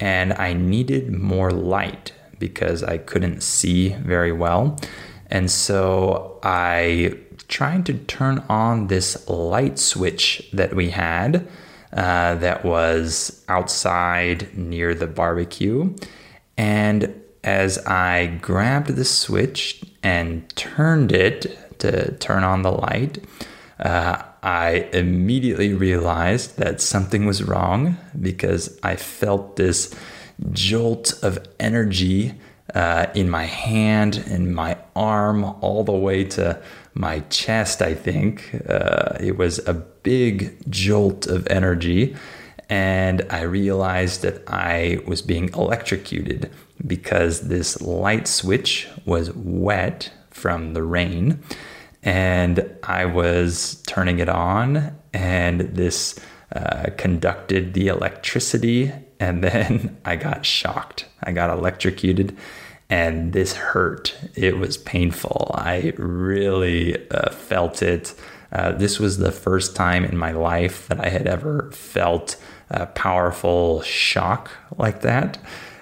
and 0.00 0.32
I 0.32 0.52
needed 0.52 1.12
more 1.12 1.50
light 1.50 2.12
because 2.38 2.82
I 2.82 2.98
couldn't 2.98 3.42
see 3.42 3.90
very 3.90 4.32
well. 4.32 4.78
And 5.30 5.50
so 5.50 6.38
I 6.42 7.18
tried 7.48 7.86
to 7.86 7.94
turn 7.94 8.44
on 8.48 8.88
this 8.88 9.28
light 9.28 9.78
switch 9.78 10.48
that 10.52 10.74
we 10.74 10.90
had 10.90 11.46
uh, 11.92 12.34
that 12.36 12.64
was 12.64 13.44
outside 13.48 14.56
near 14.56 14.94
the 14.94 15.06
barbecue. 15.06 15.94
And 16.56 17.20
as 17.42 17.78
I 17.86 18.38
grabbed 18.40 18.96
the 18.96 19.04
switch 19.04 19.82
and 20.02 20.48
turned 20.56 21.12
it 21.12 21.78
to 21.80 22.12
turn 22.18 22.42
on 22.42 22.62
the 22.62 22.72
light, 22.72 23.24
uh, 23.80 24.22
I 24.42 24.88
immediately 24.92 25.74
realized 25.74 26.58
that 26.58 26.80
something 26.80 27.26
was 27.26 27.42
wrong 27.42 27.96
because 28.20 28.78
I 28.82 28.96
felt 28.96 29.56
this 29.56 29.94
jolt 30.52 31.14
of 31.22 31.38
energy 31.58 32.34
uh, 32.74 33.06
in 33.14 33.30
my 33.30 33.44
hand 33.44 34.22
and 34.28 34.54
my 34.54 34.76
arm 34.96 35.44
all 35.44 35.84
the 35.84 35.92
way 35.92 36.24
to 36.24 36.60
my 36.94 37.20
chest, 37.30 37.82
I 37.82 37.94
think. 37.94 38.62
Uh, 38.68 39.16
it 39.20 39.36
was 39.36 39.58
a 39.66 39.74
big 39.74 40.70
jolt 40.70 41.26
of 41.26 41.46
energy. 41.48 42.16
And 42.68 43.26
I 43.30 43.42
realized 43.42 44.22
that 44.22 44.42
I 44.48 45.00
was 45.06 45.20
being 45.20 45.50
electrocuted 45.52 46.50
because 46.86 47.48
this 47.48 47.80
light 47.80 48.26
switch 48.26 48.88
was 49.04 49.32
wet 49.32 50.10
from 50.30 50.74
the 50.74 50.82
rain 50.82 51.42
and 52.04 52.70
I 52.82 53.06
was 53.06 53.82
turning 53.86 54.18
it 54.18 54.28
on, 54.28 54.96
and 55.14 55.60
this 55.60 56.20
uh, 56.54 56.90
conducted 56.98 57.72
the 57.72 57.88
electricity, 57.88 58.92
and 59.18 59.42
then 59.44 59.96
I 60.04 60.16
got 60.16 60.44
shocked. 60.44 61.06
I 61.22 61.32
got 61.32 61.50
electrocuted, 61.50 62.36
and 62.90 63.32
this 63.32 63.54
hurt. 63.54 64.14
It 64.34 64.58
was 64.58 64.76
painful. 64.76 65.50
I 65.54 65.94
really 65.96 67.08
uh, 67.10 67.30
felt 67.30 67.82
it. 67.82 68.14
Uh, 68.52 68.72
this 68.72 69.00
was 69.00 69.18
the 69.18 69.32
first 69.32 69.74
time 69.74 70.04
in 70.04 70.16
my 70.16 70.30
life 70.30 70.86
that 70.88 71.04
I 71.04 71.08
had 71.08 71.26
ever 71.26 71.70
felt 71.72 72.36
a 72.70 72.86
powerful 72.86 73.82
shock 73.82 74.50
like 74.76 75.00
that, 75.00 75.38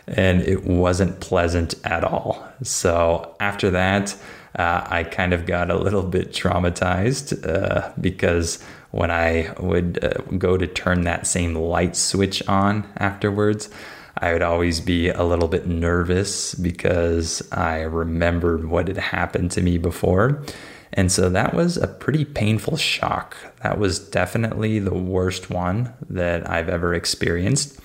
and 0.06 0.40
it 0.42 0.64
wasn't 0.64 1.20
pleasant 1.20 1.74
at 1.84 2.04
all. 2.04 2.46
So 2.62 3.36
after 3.40 3.70
that, 3.72 4.16
uh, 4.58 4.86
I 4.86 5.04
kind 5.04 5.32
of 5.32 5.46
got 5.46 5.70
a 5.70 5.76
little 5.76 6.02
bit 6.02 6.32
traumatized 6.32 7.46
uh, 7.46 7.92
because 8.00 8.62
when 8.90 9.10
I 9.10 9.54
would 9.58 10.04
uh, 10.04 10.20
go 10.36 10.56
to 10.56 10.66
turn 10.66 11.02
that 11.02 11.26
same 11.26 11.54
light 11.54 11.96
switch 11.96 12.46
on 12.46 12.86
afterwards, 12.98 13.70
I 14.18 14.32
would 14.32 14.42
always 14.42 14.80
be 14.80 15.08
a 15.08 15.22
little 15.22 15.48
bit 15.48 15.66
nervous 15.66 16.54
because 16.54 17.42
I 17.50 17.80
remembered 17.80 18.66
what 18.68 18.88
had 18.88 18.98
happened 18.98 19.50
to 19.52 19.62
me 19.62 19.78
before. 19.78 20.42
And 20.92 21.10
so 21.10 21.30
that 21.30 21.54
was 21.54 21.78
a 21.78 21.88
pretty 21.88 22.26
painful 22.26 22.76
shock. 22.76 23.36
That 23.62 23.78
was 23.78 23.98
definitely 23.98 24.78
the 24.78 24.94
worst 24.94 25.48
one 25.48 25.94
that 26.10 26.48
I've 26.48 26.68
ever 26.68 26.92
experienced. 26.92 27.80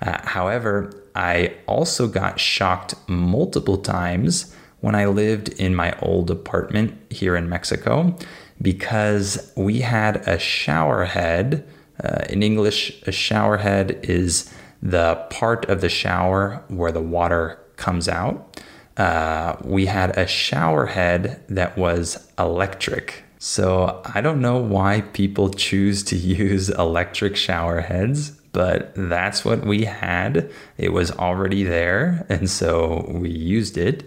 Uh, 0.00 0.18
however, 0.22 0.92
I 1.16 1.54
also 1.66 2.06
got 2.06 2.38
shocked 2.38 2.94
multiple 3.08 3.78
times 3.78 4.54
when 4.82 4.94
I 4.94 5.06
lived 5.06 5.48
in 5.48 5.74
my 5.74 5.96
old 6.00 6.30
apartment 6.30 7.00
here 7.10 7.34
in 7.34 7.48
Mexico 7.48 8.14
because 8.60 9.52
we 9.56 9.80
had 9.80 10.16
a 10.28 10.38
shower 10.38 11.04
head. 11.04 11.66
Uh, 12.02 12.24
in 12.28 12.42
English, 12.42 13.02
a 13.06 13.12
shower 13.12 13.56
head 13.56 13.98
is 14.02 14.52
the 14.82 15.14
part 15.30 15.64
of 15.70 15.80
the 15.80 15.88
shower 15.88 16.62
where 16.68 16.92
the 16.92 17.00
water 17.00 17.58
comes 17.76 18.08
out. 18.08 18.60
Uh, 18.96 19.56
we 19.64 19.86
had 19.86 20.16
a 20.18 20.26
shower 20.26 20.86
head 20.86 21.42
that 21.48 21.78
was 21.78 22.28
electric. 22.38 23.24
So 23.38 24.02
I 24.14 24.20
don't 24.20 24.40
know 24.40 24.58
why 24.58 25.02
people 25.12 25.50
choose 25.50 26.02
to 26.04 26.16
use 26.44 26.68
electric 26.68 27.36
shower 27.36 27.80
heads, 27.80 28.30
but 28.52 28.92
that's 28.96 29.44
what 29.44 29.64
we 29.64 29.84
had. 29.84 30.50
It 30.76 30.92
was 30.92 31.10
already 31.12 31.62
there, 31.62 32.26
and 32.28 32.50
so 32.50 33.06
we 33.08 33.30
used 33.30 33.78
it. 33.78 34.04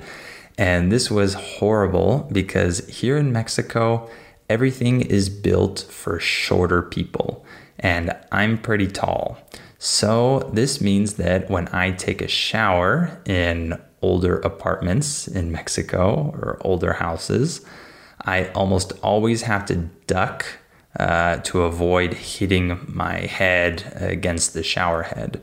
And 0.57 0.91
this 0.91 1.12
was 1.12 1.33
horrible 1.33 2.29
because 2.31 2.88
here 2.88 3.17
in 3.17 3.31
Mexico, 3.31 4.09
everything 4.50 5.01
is 5.01 5.29
built 5.29 5.85
for 5.89 6.19
shorter 6.19 6.81
people, 6.81 7.45
and 7.79 8.15
I'm 8.31 8.57
pretty 8.57 8.88
tall. 8.88 9.38
So, 9.77 10.50
this 10.53 10.79
means 10.79 11.15
that 11.15 11.50
when 11.50 11.67
I 11.74 11.91
take 11.91 12.21
a 12.21 12.27
shower 12.27 13.21
in 13.25 13.79
older 14.01 14.38
apartments 14.39 15.27
in 15.27 15.51
Mexico 15.51 16.31
or 16.33 16.57
older 16.62 16.93
houses, 16.93 17.65
I 18.21 18.47
almost 18.50 18.93
always 19.03 19.43
have 19.43 19.65
to 19.65 19.89
duck 20.07 20.45
uh, 21.00 21.38
to 21.38 21.63
avoid 21.63 22.13
hitting 22.13 22.79
my 22.88 23.19
head 23.19 23.91
against 23.95 24.53
the 24.53 24.63
shower 24.63 25.03
head. 25.03 25.41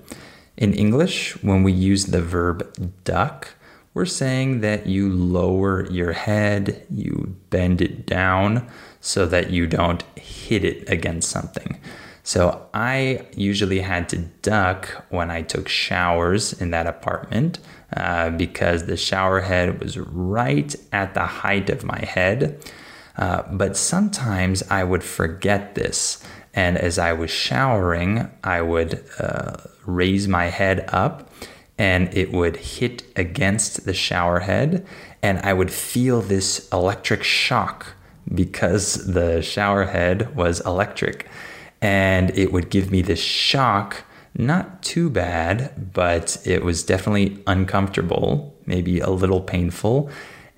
In 0.56 0.72
English, 0.72 1.42
when 1.42 1.62
we 1.62 1.72
use 1.72 2.06
the 2.06 2.22
verb 2.22 2.72
duck, 3.04 3.54
we're 3.94 4.06
saying 4.06 4.60
that 4.60 4.86
you 4.86 5.12
lower 5.12 5.86
your 5.90 6.12
head, 6.12 6.86
you 6.90 7.36
bend 7.50 7.82
it 7.82 8.06
down 8.06 8.66
so 9.00 9.26
that 9.26 9.50
you 9.50 9.66
don't 9.66 10.02
hit 10.16 10.64
it 10.64 10.88
against 10.88 11.30
something. 11.30 11.78
So 12.22 12.68
I 12.72 13.26
usually 13.34 13.80
had 13.80 14.08
to 14.10 14.18
duck 14.18 15.04
when 15.10 15.30
I 15.30 15.42
took 15.42 15.68
showers 15.68 16.52
in 16.52 16.70
that 16.70 16.86
apartment 16.86 17.58
uh, 17.96 18.30
because 18.30 18.86
the 18.86 18.96
shower 18.96 19.40
head 19.40 19.80
was 19.80 19.98
right 19.98 20.74
at 20.92 21.14
the 21.14 21.26
height 21.26 21.68
of 21.68 21.84
my 21.84 21.98
head. 21.98 22.62
Uh, 23.16 23.42
but 23.50 23.76
sometimes 23.76 24.62
I 24.70 24.84
would 24.84 25.02
forget 25.02 25.74
this. 25.74 26.22
And 26.54 26.78
as 26.78 26.98
I 26.98 27.12
was 27.12 27.30
showering, 27.30 28.30
I 28.44 28.62
would 28.62 29.04
uh, 29.18 29.56
raise 29.84 30.28
my 30.28 30.46
head 30.46 30.84
up 30.88 31.28
and 31.82 32.16
it 32.16 32.30
would 32.30 32.56
hit 32.58 33.02
against 33.16 33.86
the 33.86 33.92
shower 33.92 34.38
head. 34.38 34.86
And 35.20 35.40
I 35.40 35.52
would 35.52 35.72
feel 35.72 36.20
this 36.20 36.68
electric 36.72 37.24
shock 37.24 37.94
because 38.32 39.12
the 39.14 39.42
shower 39.42 39.86
head 39.86 40.36
was 40.36 40.60
electric. 40.60 41.26
And 41.80 42.30
it 42.38 42.52
would 42.52 42.70
give 42.70 42.92
me 42.92 43.02
this 43.02 43.18
shock, 43.18 44.04
not 44.38 44.84
too 44.84 45.10
bad, 45.10 45.92
but 45.92 46.40
it 46.44 46.62
was 46.62 46.84
definitely 46.84 47.42
uncomfortable, 47.48 48.56
maybe 48.64 49.00
a 49.00 49.10
little 49.10 49.40
painful. 49.40 50.08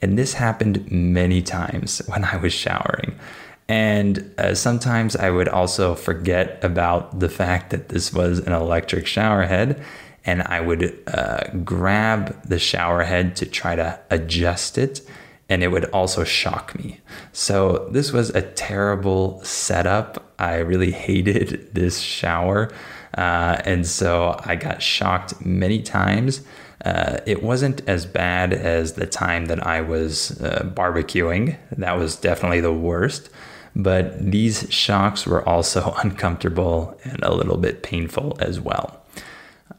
And 0.02 0.18
this 0.18 0.34
happened 0.34 0.92
many 0.92 1.40
times 1.40 2.02
when 2.06 2.22
I 2.26 2.36
was 2.36 2.52
showering. 2.52 3.18
And 3.66 4.30
uh, 4.36 4.54
sometimes 4.54 5.16
I 5.16 5.30
would 5.30 5.48
also 5.48 5.94
forget 5.94 6.62
about 6.62 7.20
the 7.20 7.30
fact 7.30 7.70
that 7.70 7.88
this 7.88 8.12
was 8.12 8.40
an 8.40 8.52
electric 8.52 9.06
shower 9.06 9.44
head. 9.44 9.82
And 10.26 10.42
I 10.42 10.60
would 10.60 11.02
uh, 11.06 11.48
grab 11.64 12.42
the 12.44 12.58
shower 12.58 13.02
head 13.02 13.36
to 13.36 13.46
try 13.46 13.76
to 13.76 14.00
adjust 14.10 14.78
it. 14.78 15.00
And 15.48 15.62
it 15.62 15.68
would 15.68 15.84
also 15.86 16.24
shock 16.24 16.74
me. 16.78 17.00
So, 17.32 17.88
this 17.90 18.12
was 18.12 18.30
a 18.30 18.40
terrible 18.40 19.44
setup. 19.44 20.32
I 20.38 20.56
really 20.56 20.90
hated 21.06 21.68
this 21.74 22.00
shower. 22.00 22.72
Uh, 23.16 23.60
and 23.64 23.86
so 23.86 24.40
I 24.44 24.56
got 24.56 24.82
shocked 24.82 25.44
many 25.44 25.82
times. 25.82 26.42
Uh, 26.84 27.18
it 27.26 27.42
wasn't 27.42 27.86
as 27.88 28.04
bad 28.04 28.52
as 28.52 28.94
the 28.94 29.06
time 29.06 29.46
that 29.46 29.66
I 29.66 29.80
was 29.80 30.40
uh, 30.42 30.70
barbecuing. 30.74 31.56
That 31.72 31.96
was 31.96 32.16
definitely 32.16 32.60
the 32.60 32.72
worst. 32.72 33.30
But 33.76 34.30
these 34.30 34.66
shocks 34.70 35.26
were 35.26 35.46
also 35.48 35.94
uncomfortable 36.02 36.98
and 37.04 37.22
a 37.22 37.32
little 37.34 37.56
bit 37.56 37.82
painful 37.82 38.36
as 38.40 38.60
well. 38.60 39.03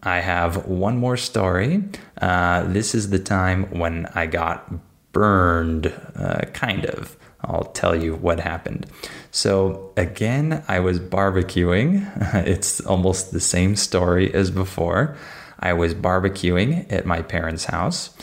I 0.06 0.20
have 0.20 0.68
one 0.68 0.98
more 0.98 1.18
story. 1.18 1.84
Uh, 2.22 2.64
this 2.64 2.94
is 2.94 3.10
the 3.10 3.20
time 3.20 3.64
when 3.78 4.06
I 4.14 4.28
got 4.28 4.72
burned, 5.12 5.92
uh, 6.16 6.42
kind 6.54 6.86
of. 6.86 7.18
I'll 7.42 7.66
tell 7.66 7.96
you 7.96 8.16
what 8.16 8.40
happened. 8.40 8.86
So, 9.32 9.92
again, 9.98 10.64
I 10.68 10.80
was 10.80 11.00
barbecuing. 11.00 12.08
it's 12.48 12.80
almost 12.82 13.32
the 13.32 13.40
same 13.40 13.76
story 13.76 14.34
as 14.34 14.52
before. 14.52 15.18
I 15.60 15.74
was 15.74 15.94
barbecuing 15.94 16.92
at 16.92 17.06
my 17.06 17.22
parents' 17.22 17.66
house 17.66 18.16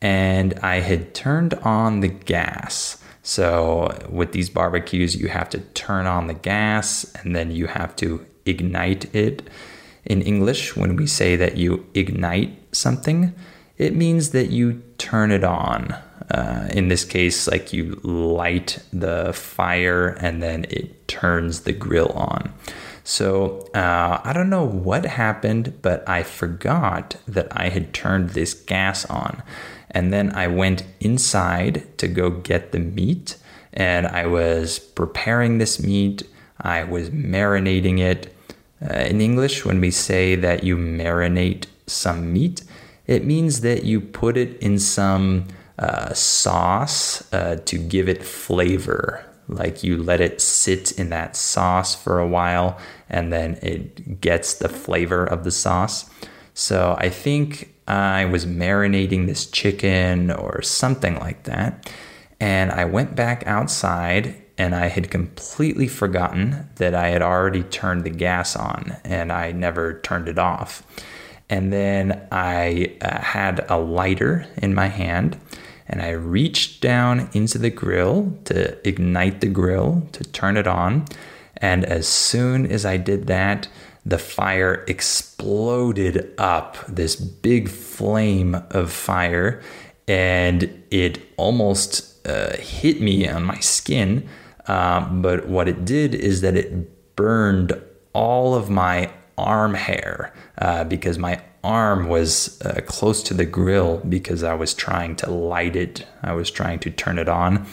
and 0.00 0.54
I 0.60 0.76
had 0.80 1.14
turned 1.14 1.54
on 1.54 2.00
the 2.00 2.08
gas. 2.08 3.02
So, 3.22 3.96
with 4.08 4.32
these 4.32 4.48
barbecues, 4.48 5.16
you 5.16 5.28
have 5.28 5.50
to 5.50 5.58
turn 5.58 6.06
on 6.06 6.28
the 6.28 6.34
gas 6.34 7.04
and 7.16 7.34
then 7.36 7.50
you 7.50 7.66
have 7.66 7.94
to 7.96 8.24
ignite 8.46 9.14
it. 9.14 9.42
In 10.04 10.22
English, 10.22 10.76
when 10.76 10.96
we 10.96 11.06
say 11.06 11.36
that 11.36 11.56
you 11.56 11.86
ignite 11.94 12.74
something, 12.74 13.34
it 13.76 13.94
means 13.94 14.30
that 14.30 14.50
you 14.50 14.82
turn 14.98 15.30
it 15.30 15.44
on. 15.44 15.94
Uh, 16.30 16.68
in 16.72 16.88
this 16.88 17.04
case, 17.04 17.48
like 17.48 17.72
you 17.72 17.98
light 18.02 18.78
the 18.92 19.32
fire 19.32 20.08
and 20.20 20.42
then 20.42 20.66
it 20.68 21.08
turns 21.08 21.60
the 21.60 21.72
grill 21.72 22.12
on. 22.14 22.52
So 23.02 23.60
uh, 23.74 24.20
I 24.22 24.34
don't 24.34 24.50
know 24.50 24.66
what 24.66 25.06
happened, 25.06 25.80
but 25.80 26.06
I 26.06 26.22
forgot 26.22 27.16
that 27.26 27.48
I 27.52 27.70
had 27.70 27.94
turned 27.94 28.30
this 28.30 28.52
gas 28.52 29.06
on. 29.06 29.42
And 29.90 30.12
then 30.12 30.34
I 30.34 30.48
went 30.48 30.84
inside 31.00 31.96
to 31.96 32.06
go 32.06 32.28
get 32.28 32.72
the 32.72 32.78
meat, 32.78 33.38
and 33.72 34.06
I 34.06 34.26
was 34.26 34.78
preparing 34.78 35.56
this 35.56 35.82
meat. 35.82 36.22
I 36.60 36.84
was 36.84 37.08
marinating 37.08 37.98
it. 37.98 38.34
Uh, 38.82 38.94
in 38.94 39.20
English, 39.20 39.64
when 39.64 39.80
we 39.80 39.90
say 39.90 40.34
that 40.36 40.62
you 40.62 40.76
marinate 40.76 41.66
some 41.86 42.32
meat, 42.32 42.62
it 43.06 43.24
means 43.24 43.62
that 43.62 43.84
you 43.84 44.00
put 44.00 44.36
it 44.36 44.56
in 44.58 44.78
some 44.78 45.46
uh, 45.78 46.12
sauce 46.12 47.32
uh, 47.32 47.56
to 47.64 47.78
give 47.78 48.08
it 48.08 48.22
flavor. 48.22 49.24
Like 49.48 49.82
you 49.82 49.96
let 49.96 50.20
it 50.20 50.40
sit 50.40 50.92
in 50.92 51.08
that 51.10 51.34
sauce 51.34 51.94
for 51.94 52.18
a 52.18 52.28
while 52.28 52.78
and 53.08 53.32
then 53.32 53.58
it 53.62 54.20
gets 54.20 54.54
the 54.54 54.68
flavor 54.68 55.24
of 55.24 55.44
the 55.44 55.50
sauce. 55.50 56.08
So 56.52 56.96
I 56.98 57.08
think 57.08 57.74
I 57.88 58.26
was 58.26 58.44
marinating 58.44 59.26
this 59.26 59.46
chicken 59.46 60.30
or 60.30 60.60
something 60.60 61.18
like 61.18 61.44
that. 61.44 61.90
And 62.40 62.70
I 62.70 62.84
went 62.84 63.16
back 63.16 63.42
outside 63.46 64.34
and 64.58 64.74
I 64.74 64.88
had 64.88 65.10
completely 65.10 65.86
forgotten 65.86 66.68
that 66.76 66.94
I 66.94 67.08
had 67.08 67.22
already 67.22 67.62
turned 67.62 68.04
the 68.04 68.10
gas 68.10 68.56
on 68.56 68.96
and 69.04 69.32
I 69.32 69.52
never 69.52 70.00
turned 70.00 70.28
it 70.28 70.38
off. 70.38 70.82
And 71.48 71.72
then 71.72 72.26
I 72.30 72.96
uh, 73.00 73.20
had 73.20 73.64
a 73.70 73.78
lighter 73.78 74.46
in 74.56 74.74
my 74.74 74.88
hand 74.88 75.40
and 75.86 76.02
I 76.02 76.10
reached 76.10 76.82
down 76.82 77.30
into 77.32 77.56
the 77.56 77.70
grill 77.70 78.36
to 78.44 78.86
ignite 78.86 79.40
the 79.40 79.48
grill 79.48 80.06
to 80.12 80.24
turn 80.24 80.56
it 80.56 80.66
on. 80.66 81.06
And 81.56 81.84
as 81.84 82.06
soon 82.06 82.66
as 82.66 82.84
I 82.84 82.98
did 82.98 83.28
that, 83.28 83.68
the 84.04 84.18
fire 84.18 84.84
exploded 84.86 86.34
up 86.36 86.76
this 86.86 87.16
big 87.16 87.68
flame 87.68 88.56
of 88.70 88.90
fire 88.90 89.62
and 90.06 90.82
it 90.90 91.20
almost 91.36 92.26
uh, 92.26 92.56
hit 92.56 93.00
me 93.00 93.28
on 93.28 93.44
my 93.44 93.58
skin. 93.60 94.28
Um, 94.68 95.22
but 95.22 95.48
what 95.48 95.66
it 95.66 95.84
did 95.84 96.14
is 96.14 96.42
that 96.42 96.56
it 96.56 97.16
burned 97.16 97.80
all 98.12 98.54
of 98.54 98.70
my 98.70 99.10
arm 99.36 99.74
hair 99.74 100.32
uh, 100.58 100.84
because 100.84 101.18
my 101.18 101.40
arm 101.64 102.08
was 102.08 102.60
uh, 102.62 102.80
close 102.86 103.22
to 103.24 103.34
the 103.34 103.44
grill 103.44 103.98
because 104.08 104.42
I 104.42 104.54
was 104.54 104.74
trying 104.74 105.16
to 105.16 105.30
light 105.30 105.76
it. 105.76 106.06
I 106.22 106.32
was 106.32 106.50
trying 106.50 106.78
to 106.80 106.90
turn 106.90 107.18
it 107.18 107.28
on. 107.28 107.66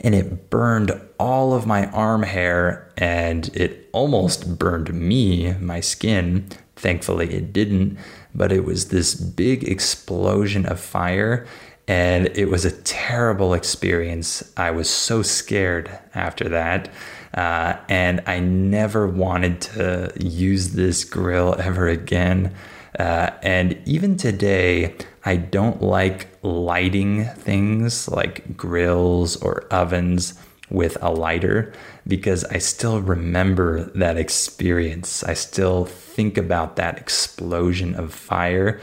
And 0.00 0.14
it 0.14 0.50
burned 0.50 0.92
all 1.18 1.52
of 1.52 1.66
my 1.66 1.86
arm 1.90 2.22
hair 2.22 2.90
and 2.96 3.48
it 3.54 3.88
almost 3.92 4.58
burned 4.58 4.92
me, 4.92 5.52
my 5.54 5.80
skin. 5.80 6.46
Thankfully, 6.76 7.34
it 7.34 7.52
didn't. 7.52 7.98
But 8.34 8.52
it 8.52 8.64
was 8.64 8.88
this 8.88 9.14
big 9.14 9.64
explosion 9.64 10.64
of 10.66 10.80
fire. 10.80 11.46
And 11.90 12.28
it 12.38 12.44
was 12.44 12.64
a 12.64 12.70
terrible 12.70 13.52
experience. 13.52 14.52
I 14.56 14.70
was 14.70 14.88
so 14.88 15.22
scared 15.22 15.90
after 16.14 16.48
that. 16.50 16.88
Uh, 17.34 17.78
and 17.88 18.22
I 18.28 18.38
never 18.38 19.08
wanted 19.08 19.60
to 19.62 20.12
use 20.16 20.74
this 20.74 21.02
grill 21.02 21.56
ever 21.58 21.88
again. 21.88 22.54
Uh, 22.96 23.30
and 23.42 23.76
even 23.86 24.16
today, 24.16 24.94
I 25.24 25.34
don't 25.34 25.82
like 25.82 26.28
lighting 26.42 27.24
things 27.24 28.06
like 28.06 28.56
grills 28.56 29.34
or 29.42 29.64
ovens 29.72 30.34
with 30.70 30.96
a 31.02 31.10
lighter 31.10 31.72
because 32.06 32.44
I 32.44 32.58
still 32.58 33.00
remember 33.00 33.90
that 33.96 34.16
experience. 34.16 35.24
I 35.24 35.34
still 35.34 35.86
think 35.86 36.38
about 36.38 36.76
that 36.76 36.98
explosion 36.98 37.96
of 37.96 38.14
fire 38.14 38.80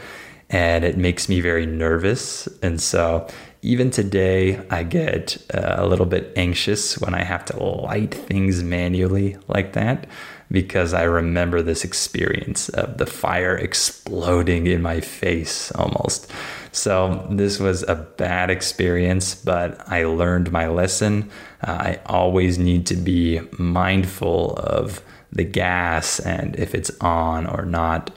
and 0.50 0.84
it 0.84 0.96
makes 0.96 1.28
me 1.28 1.40
very 1.40 1.66
nervous. 1.66 2.46
And 2.62 2.80
so 2.80 3.28
even 3.62 3.90
today, 3.90 4.64
I 4.70 4.84
get 4.84 5.36
uh, 5.52 5.74
a 5.78 5.86
little 5.86 6.06
bit 6.06 6.32
anxious 6.36 6.98
when 7.00 7.14
I 7.14 7.24
have 7.24 7.44
to 7.46 7.62
light 7.62 8.14
things 8.14 8.62
manually 8.62 9.36
like 9.48 9.72
that 9.72 10.06
because 10.50 10.94
I 10.94 11.02
remember 11.02 11.60
this 11.60 11.84
experience 11.84 12.68
of 12.70 12.98
the 12.98 13.06
fire 13.06 13.56
exploding 13.56 14.66
in 14.66 14.80
my 14.80 15.00
face 15.00 15.72
almost. 15.72 16.30
So, 16.70 17.26
this 17.30 17.58
was 17.58 17.82
a 17.82 17.96
bad 17.96 18.50
experience, 18.50 19.34
but 19.34 19.80
I 19.88 20.04
learned 20.04 20.52
my 20.52 20.68
lesson. 20.68 21.30
Uh, 21.66 21.72
I 21.72 22.00
always 22.06 22.58
need 22.58 22.86
to 22.86 22.94
be 22.94 23.40
mindful 23.58 24.54
of 24.56 25.02
the 25.32 25.44
gas 25.44 26.20
and 26.20 26.56
if 26.56 26.74
it's 26.74 26.90
on 27.00 27.46
or 27.46 27.64
not. 27.64 28.10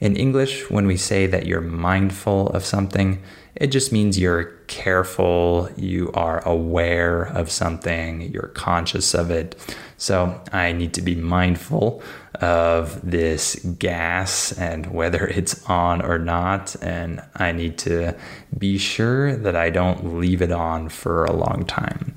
In 0.00 0.14
English, 0.14 0.70
when 0.70 0.86
we 0.86 0.96
say 0.96 1.26
that 1.26 1.46
you're 1.46 1.60
mindful 1.60 2.48
of 2.50 2.64
something, 2.64 3.20
it 3.56 3.68
just 3.68 3.92
means 3.92 4.18
you're 4.18 4.44
careful, 4.68 5.68
you 5.76 6.12
are 6.14 6.46
aware 6.46 7.22
of 7.22 7.50
something, 7.50 8.22
you're 8.32 8.48
conscious 8.48 9.14
of 9.14 9.32
it. 9.32 9.56
So 9.96 10.40
I 10.52 10.70
need 10.70 10.94
to 10.94 11.02
be 11.02 11.16
mindful 11.16 12.00
of 12.40 13.00
this 13.02 13.56
gas 13.56 14.52
and 14.52 14.86
whether 14.86 15.26
it's 15.38 15.64
on 15.68 16.00
or 16.02 16.18
not. 16.18 16.76
And 16.80 17.20
I 17.34 17.50
need 17.50 17.78
to 17.78 18.14
be 18.56 18.78
sure 18.78 19.34
that 19.34 19.56
I 19.56 19.70
don't 19.70 20.18
leave 20.18 20.40
it 20.40 20.52
on 20.52 20.88
for 20.88 21.24
a 21.24 21.32
long 21.32 21.64
time. 21.66 22.14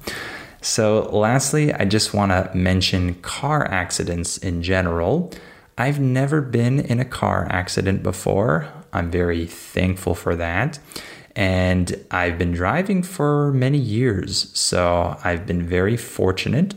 So, 0.63 1.09
lastly, 1.11 1.73
I 1.73 1.85
just 1.85 2.13
want 2.13 2.31
to 2.31 2.55
mention 2.55 3.15
car 3.15 3.65
accidents 3.65 4.37
in 4.37 4.61
general. 4.61 5.33
I've 5.81 5.99
never 5.99 6.41
been 6.41 6.79
in 6.79 6.99
a 6.99 7.05
car 7.05 7.47
accident 7.49 8.03
before. 8.03 8.71
I'm 8.93 9.09
very 9.09 9.47
thankful 9.47 10.13
for 10.13 10.35
that. 10.35 10.77
And 11.35 12.05
I've 12.11 12.37
been 12.37 12.51
driving 12.51 13.01
for 13.01 13.51
many 13.51 13.79
years, 13.79 14.51
so 14.53 15.17
I've 15.23 15.47
been 15.47 15.63
very 15.63 15.97
fortunate. 15.97 16.75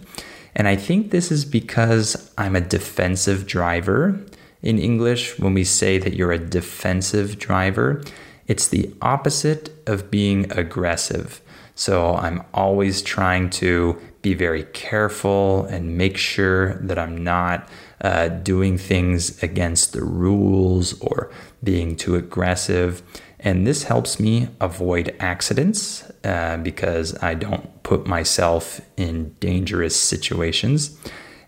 And 0.56 0.66
I 0.66 0.76
think 0.76 1.10
this 1.10 1.30
is 1.30 1.44
because 1.44 2.32
I'm 2.38 2.56
a 2.56 2.62
defensive 2.62 3.46
driver. 3.46 4.18
In 4.62 4.78
English, 4.78 5.38
when 5.38 5.52
we 5.52 5.64
say 5.64 5.98
that 5.98 6.14
you're 6.14 6.32
a 6.32 6.38
defensive 6.38 7.38
driver, 7.38 8.02
it's 8.46 8.68
the 8.68 8.90
opposite 9.02 9.68
of 9.86 10.10
being 10.10 10.50
aggressive. 10.50 11.42
So 11.74 12.14
I'm 12.14 12.42
always 12.54 13.02
trying 13.02 13.50
to 13.50 14.00
be 14.22 14.34
very 14.34 14.64
careful 14.64 15.64
and 15.64 15.98
make 15.98 16.16
sure 16.16 16.74
that 16.76 16.98
I'm 16.98 17.22
not 17.22 17.68
uh, 18.00 18.28
doing 18.28 18.78
things 18.78 19.42
against 19.42 19.92
the 19.92 20.04
rules 20.04 20.98
or 21.00 21.30
being 21.62 21.96
too 21.96 22.16
aggressive. 22.16 23.02
And 23.40 23.66
this 23.66 23.84
helps 23.84 24.18
me 24.18 24.48
avoid 24.60 25.14
accidents 25.20 26.10
uh, 26.24 26.56
because 26.58 27.20
I 27.22 27.34
don't 27.34 27.82
put 27.82 28.06
myself 28.06 28.80
in 28.96 29.34
dangerous 29.40 30.00
situations. 30.00 30.96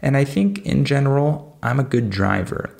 And 0.02 0.16
I 0.16 0.24
think 0.24 0.58
in 0.66 0.84
general, 0.84 1.56
I'm 1.62 1.80
a 1.80 1.84
good 1.84 2.10
driver. 2.10 2.76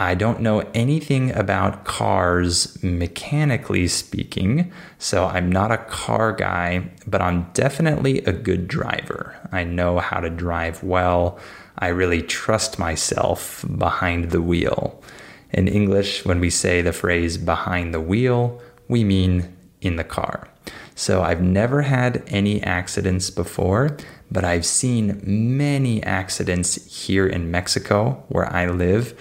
I 0.00 0.14
don't 0.14 0.40
know 0.40 0.60
anything 0.74 1.34
about 1.34 1.84
cars 1.84 2.80
mechanically 2.84 3.88
speaking, 3.88 4.72
so 4.96 5.26
I'm 5.26 5.50
not 5.50 5.72
a 5.72 5.78
car 5.78 6.32
guy, 6.32 6.92
but 7.04 7.20
I'm 7.20 7.50
definitely 7.52 8.18
a 8.20 8.32
good 8.32 8.68
driver. 8.68 9.36
I 9.50 9.64
know 9.64 9.98
how 9.98 10.20
to 10.20 10.30
drive 10.30 10.84
well. 10.84 11.40
I 11.76 11.88
really 11.88 12.22
trust 12.22 12.78
myself 12.78 13.64
behind 13.76 14.30
the 14.30 14.40
wheel. 14.40 15.02
In 15.50 15.66
English, 15.66 16.24
when 16.24 16.38
we 16.38 16.50
say 16.50 16.80
the 16.80 16.92
phrase 16.92 17.36
behind 17.36 17.92
the 17.92 18.00
wheel, 18.00 18.60
we 18.86 19.02
mean 19.02 19.56
in 19.80 19.96
the 19.96 20.04
car. 20.04 20.46
So 20.94 21.22
I've 21.22 21.42
never 21.42 21.82
had 21.82 22.22
any 22.28 22.62
accidents 22.62 23.30
before, 23.30 23.96
but 24.30 24.44
I've 24.44 24.66
seen 24.66 25.20
many 25.24 26.02
accidents 26.04 27.04
here 27.04 27.26
in 27.26 27.50
Mexico 27.50 28.22
where 28.28 28.52
I 28.52 28.66
live 28.66 29.14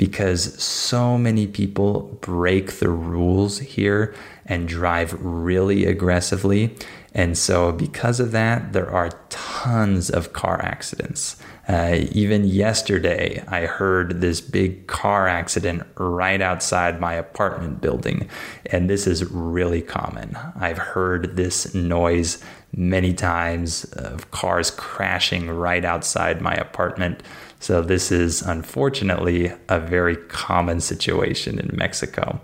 because 0.00 0.58
so 0.58 1.18
many 1.18 1.46
people 1.46 2.18
break 2.22 2.72
the 2.78 2.88
rules 2.88 3.58
here 3.58 4.14
and 4.46 4.66
drive 4.66 5.12
really 5.20 5.84
aggressively. 5.84 6.74
And 7.12 7.36
so, 7.36 7.70
because 7.70 8.18
of 8.18 8.32
that, 8.32 8.72
there 8.72 8.90
are 8.90 9.10
tons 9.28 10.08
of 10.08 10.32
car 10.32 10.58
accidents. 10.62 11.36
Uh, 11.68 11.98
even 12.12 12.46
yesterday, 12.46 13.44
I 13.46 13.66
heard 13.66 14.22
this 14.22 14.40
big 14.40 14.86
car 14.86 15.28
accident 15.28 15.82
right 15.96 16.40
outside 16.40 16.98
my 16.98 17.12
apartment 17.12 17.82
building. 17.82 18.26
And 18.66 18.88
this 18.88 19.06
is 19.06 19.30
really 19.30 19.82
common. 19.82 20.34
I've 20.56 20.78
heard 20.78 21.36
this 21.36 21.74
noise 21.74 22.42
many 22.74 23.12
times 23.12 23.84
of 23.92 24.30
cars 24.30 24.70
crashing 24.70 25.50
right 25.50 25.84
outside 25.84 26.40
my 26.40 26.54
apartment. 26.54 27.22
So, 27.60 27.82
this 27.82 28.10
is 28.10 28.42
unfortunately 28.42 29.52
a 29.68 29.78
very 29.78 30.16
common 30.16 30.80
situation 30.80 31.58
in 31.58 31.70
Mexico. 31.76 32.40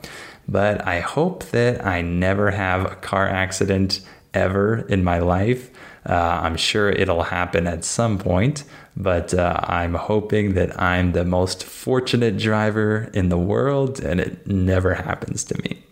But 0.48 0.86
I 0.86 1.00
hope 1.00 1.44
that 1.46 1.84
I 1.84 2.02
never 2.02 2.50
have 2.50 2.84
a 2.84 2.94
car 2.96 3.28
accident 3.28 4.00
ever 4.32 4.86
in 4.88 5.02
my 5.02 5.18
life. 5.18 5.70
Uh, 6.08 6.40
I'm 6.42 6.56
sure 6.56 6.90
it'll 6.90 7.24
happen 7.24 7.66
at 7.66 7.84
some 7.84 8.18
point, 8.18 8.62
but 8.96 9.34
uh, 9.34 9.58
I'm 9.64 9.94
hoping 9.94 10.54
that 10.54 10.80
I'm 10.80 11.12
the 11.12 11.24
most 11.24 11.64
fortunate 11.64 12.36
driver 12.36 13.10
in 13.12 13.28
the 13.28 13.38
world 13.38 13.98
and 13.98 14.20
it 14.20 14.46
never 14.46 14.94
happens 14.94 15.42
to 15.44 15.60
me. 15.62 15.82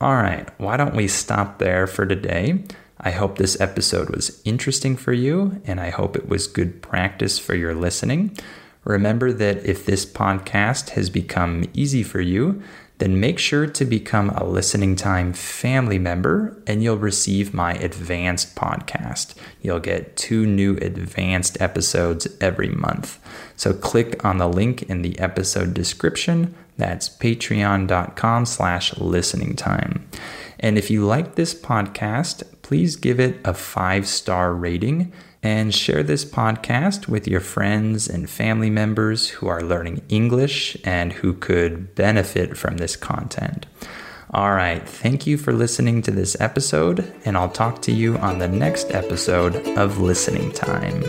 All 0.00 0.14
right, 0.14 0.48
why 0.58 0.76
don't 0.76 0.94
we 0.94 1.08
stop 1.08 1.58
there 1.58 1.86
for 1.86 2.06
today? 2.06 2.64
I 3.02 3.10
hope 3.10 3.36
this 3.36 3.60
episode 3.60 4.10
was 4.10 4.40
interesting 4.44 4.96
for 4.96 5.12
you 5.12 5.60
and 5.64 5.80
I 5.80 5.90
hope 5.90 6.16
it 6.16 6.28
was 6.28 6.46
good 6.46 6.82
practice 6.82 7.38
for 7.38 7.54
your 7.54 7.74
listening. 7.74 8.36
Remember 8.84 9.32
that 9.32 9.64
if 9.64 9.84
this 9.84 10.06
podcast 10.06 10.90
has 10.90 11.10
become 11.10 11.64
easy 11.74 12.02
for 12.02 12.20
you, 12.20 12.62
then 12.98 13.18
make 13.18 13.40
sure 13.40 13.66
to 13.66 13.84
become 13.84 14.30
a 14.30 14.44
Listening 14.44 14.94
Time 14.94 15.32
family 15.32 15.98
member 15.98 16.56
and 16.68 16.84
you'll 16.84 16.96
receive 16.98 17.52
my 17.52 17.72
advanced 17.74 18.54
podcast. 18.54 19.34
You'll 19.60 19.80
get 19.80 20.16
two 20.16 20.46
new 20.46 20.76
advanced 20.76 21.60
episodes 21.60 22.28
every 22.40 22.68
month. 22.68 23.18
So 23.56 23.72
click 23.72 24.24
on 24.24 24.38
the 24.38 24.48
link 24.48 24.84
in 24.84 25.02
the 25.02 25.18
episode 25.18 25.74
description. 25.74 26.54
That's 26.76 27.08
patreon.com 27.08 28.46
slash 28.46 28.96
listening 28.96 29.56
time. 29.56 30.08
And 30.62 30.78
if 30.78 30.90
you 30.90 31.04
like 31.04 31.34
this 31.34 31.52
podcast, 31.52 32.44
please 32.62 32.94
give 32.94 33.18
it 33.18 33.40
a 33.44 33.52
five 33.52 34.06
star 34.06 34.54
rating 34.54 35.12
and 35.42 35.74
share 35.74 36.04
this 36.04 36.24
podcast 36.24 37.08
with 37.08 37.26
your 37.26 37.40
friends 37.40 38.08
and 38.08 38.30
family 38.30 38.70
members 38.70 39.28
who 39.28 39.48
are 39.48 39.60
learning 39.60 40.02
English 40.08 40.76
and 40.84 41.12
who 41.12 41.34
could 41.34 41.96
benefit 41.96 42.56
from 42.56 42.76
this 42.76 42.94
content. 42.94 43.66
All 44.30 44.52
right, 44.52 44.88
thank 44.88 45.26
you 45.26 45.36
for 45.36 45.52
listening 45.52 46.00
to 46.02 46.10
this 46.12 46.40
episode, 46.40 47.12
and 47.24 47.36
I'll 47.36 47.50
talk 47.50 47.82
to 47.82 47.92
you 47.92 48.16
on 48.18 48.38
the 48.38 48.48
next 48.48 48.92
episode 48.92 49.56
of 49.76 49.98
Listening 49.98 50.52
Time. 50.52 51.02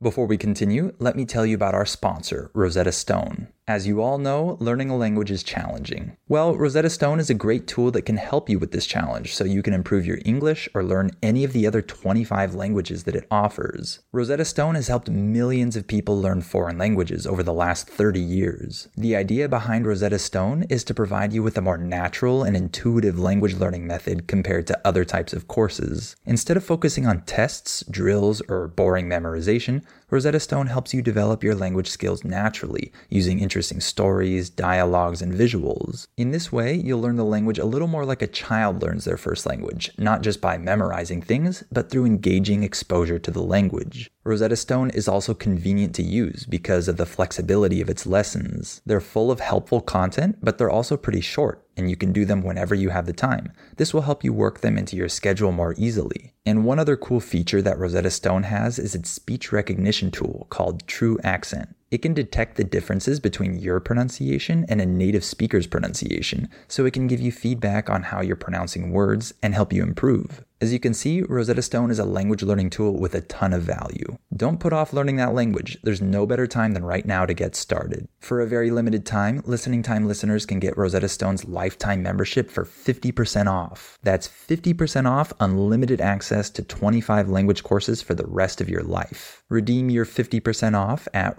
Before 0.00 0.26
we 0.26 0.38
continue, 0.38 0.94
let 0.98 1.16
me 1.16 1.26
tell 1.26 1.44
you 1.44 1.56
about 1.56 1.74
our 1.74 1.84
sponsor, 1.84 2.50
Rosetta 2.54 2.92
Stone. 2.92 3.48
As 3.68 3.84
you 3.84 4.00
all 4.00 4.18
know, 4.18 4.56
learning 4.60 4.90
a 4.90 4.96
language 4.96 5.28
is 5.28 5.42
challenging. 5.42 6.16
Well, 6.28 6.54
Rosetta 6.54 6.88
Stone 6.88 7.18
is 7.18 7.30
a 7.30 7.34
great 7.34 7.66
tool 7.66 7.90
that 7.90 8.02
can 8.02 8.16
help 8.16 8.48
you 8.48 8.60
with 8.60 8.70
this 8.70 8.86
challenge 8.86 9.34
so 9.34 9.42
you 9.42 9.60
can 9.60 9.74
improve 9.74 10.06
your 10.06 10.20
English 10.24 10.68
or 10.72 10.84
learn 10.84 11.10
any 11.20 11.42
of 11.42 11.52
the 11.52 11.66
other 11.66 11.82
25 11.82 12.54
languages 12.54 13.02
that 13.04 13.16
it 13.16 13.26
offers. 13.28 13.98
Rosetta 14.12 14.44
Stone 14.44 14.76
has 14.76 14.86
helped 14.86 15.10
millions 15.10 15.74
of 15.74 15.88
people 15.88 16.20
learn 16.20 16.42
foreign 16.42 16.78
languages 16.78 17.26
over 17.26 17.42
the 17.42 17.52
last 17.52 17.88
30 17.88 18.20
years. 18.20 18.86
The 18.96 19.16
idea 19.16 19.48
behind 19.48 19.84
Rosetta 19.84 20.20
Stone 20.20 20.66
is 20.70 20.84
to 20.84 20.94
provide 20.94 21.32
you 21.32 21.42
with 21.42 21.58
a 21.58 21.60
more 21.60 21.76
natural 21.76 22.44
and 22.44 22.56
intuitive 22.56 23.18
language 23.18 23.54
learning 23.54 23.84
method 23.84 24.28
compared 24.28 24.68
to 24.68 24.80
other 24.84 25.04
types 25.04 25.32
of 25.32 25.48
courses. 25.48 26.14
Instead 26.24 26.56
of 26.56 26.62
focusing 26.62 27.04
on 27.04 27.22
tests, 27.22 27.82
drills, 27.90 28.40
or 28.42 28.68
boring 28.68 29.08
memorization, 29.08 29.82
Rosetta 30.08 30.38
Stone 30.38 30.68
helps 30.68 30.94
you 30.94 31.02
develop 31.02 31.42
your 31.42 31.56
language 31.56 31.88
skills 31.90 32.22
naturally 32.24 32.92
using 33.08 33.40
interesting 33.40 33.80
stories, 33.80 34.48
dialogues, 34.48 35.20
and 35.20 35.34
visuals. 35.34 36.06
In 36.16 36.30
this 36.30 36.52
way, 36.52 36.74
you'll 36.74 37.00
learn 37.00 37.16
the 37.16 37.24
language 37.24 37.58
a 37.58 37.64
little 37.64 37.88
more 37.88 38.04
like 38.04 38.22
a 38.22 38.28
child 38.28 38.80
learns 38.80 39.04
their 39.04 39.16
first 39.16 39.46
language, 39.46 39.90
not 39.98 40.22
just 40.22 40.40
by 40.40 40.58
memorizing 40.58 41.22
things, 41.22 41.64
but 41.72 41.90
through 41.90 42.04
engaging 42.04 42.62
exposure 42.62 43.18
to 43.18 43.32
the 43.32 43.42
language. 43.42 44.08
Rosetta 44.26 44.56
Stone 44.56 44.90
is 44.90 45.06
also 45.06 45.34
convenient 45.34 45.94
to 45.94 46.02
use 46.02 46.46
because 46.46 46.88
of 46.88 46.96
the 46.96 47.06
flexibility 47.06 47.80
of 47.80 47.88
its 47.88 48.06
lessons. 48.06 48.82
They're 48.84 49.00
full 49.00 49.30
of 49.30 49.38
helpful 49.38 49.80
content, 49.80 50.38
but 50.42 50.58
they're 50.58 50.68
also 50.68 50.96
pretty 50.96 51.20
short, 51.20 51.64
and 51.76 51.88
you 51.88 51.96
can 51.96 52.12
do 52.12 52.24
them 52.24 52.42
whenever 52.42 52.74
you 52.74 52.88
have 52.88 53.06
the 53.06 53.12
time. 53.12 53.52
This 53.76 53.94
will 53.94 54.02
help 54.02 54.24
you 54.24 54.32
work 54.32 54.62
them 54.62 54.76
into 54.76 54.96
your 54.96 55.08
schedule 55.08 55.52
more 55.52 55.76
easily. 55.78 56.32
And 56.44 56.64
one 56.64 56.80
other 56.80 56.96
cool 56.96 57.20
feature 57.20 57.62
that 57.62 57.78
Rosetta 57.78 58.10
Stone 58.10 58.42
has 58.42 58.80
is 58.80 58.96
its 58.96 59.10
speech 59.10 59.52
recognition 59.52 60.10
tool 60.10 60.48
called 60.50 60.84
TruAccent. 60.88 61.74
It 61.88 62.02
can 62.02 62.14
detect 62.14 62.56
the 62.56 62.64
differences 62.64 63.20
between 63.20 63.58
your 63.58 63.78
pronunciation 63.78 64.66
and 64.68 64.80
a 64.80 64.86
native 64.86 65.22
speaker's 65.22 65.68
pronunciation, 65.68 66.48
so 66.66 66.84
it 66.84 66.92
can 66.92 67.06
give 67.06 67.20
you 67.20 67.30
feedback 67.30 67.88
on 67.88 68.02
how 68.02 68.22
you're 68.22 68.34
pronouncing 68.34 68.90
words 68.90 69.32
and 69.40 69.54
help 69.54 69.72
you 69.72 69.84
improve. 69.84 70.44
As 70.58 70.72
you 70.72 70.80
can 70.80 70.94
see, 70.94 71.20
Rosetta 71.20 71.60
Stone 71.60 71.90
is 71.90 71.98
a 71.98 72.04
language 72.06 72.42
learning 72.42 72.70
tool 72.70 72.98
with 72.98 73.14
a 73.14 73.20
ton 73.20 73.52
of 73.52 73.62
value. 73.62 74.16
Don't 74.34 74.58
put 74.58 74.72
off 74.72 74.94
learning 74.94 75.16
that 75.16 75.34
language. 75.34 75.76
There's 75.82 76.00
no 76.00 76.24
better 76.24 76.46
time 76.46 76.72
than 76.72 76.82
right 76.82 77.04
now 77.04 77.26
to 77.26 77.34
get 77.34 77.54
started. 77.54 78.08
For 78.20 78.40
a 78.40 78.46
very 78.46 78.70
limited 78.70 79.04
time, 79.04 79.42
Listening 79.44 79.82
Time 79.82 80.08
listeners 80.08 80.46
can 80.46 80.58
get 80.58 80.78
Rosetta 80.78 81.10
Stone's 81.10 81.44
lifetime 81.44 82.02
membership 82.02 82.50
for 82.50 82.64
50% 82.64 83.48
off. 83.48 83.98
That's 84.02 84.28
50% 84.28 85.06
off 85.06 85.30
unlimited 85.40 86.00
access 86.00 86.48
to 86.50 86.62
25 86.62 87.28
language 87.28 87.62
courses 87.62 88.00
for 88.00 88.14
the 88.14 88.26
rest 88.26 88.62
of 88.62 88.70
your 88.70 88.82
life. 88.82 89.42
Redeem 89.50 89.90
your 89.90 90.06
50% 90.06 90.74
off 90.74 91.06
at 91.12 91.38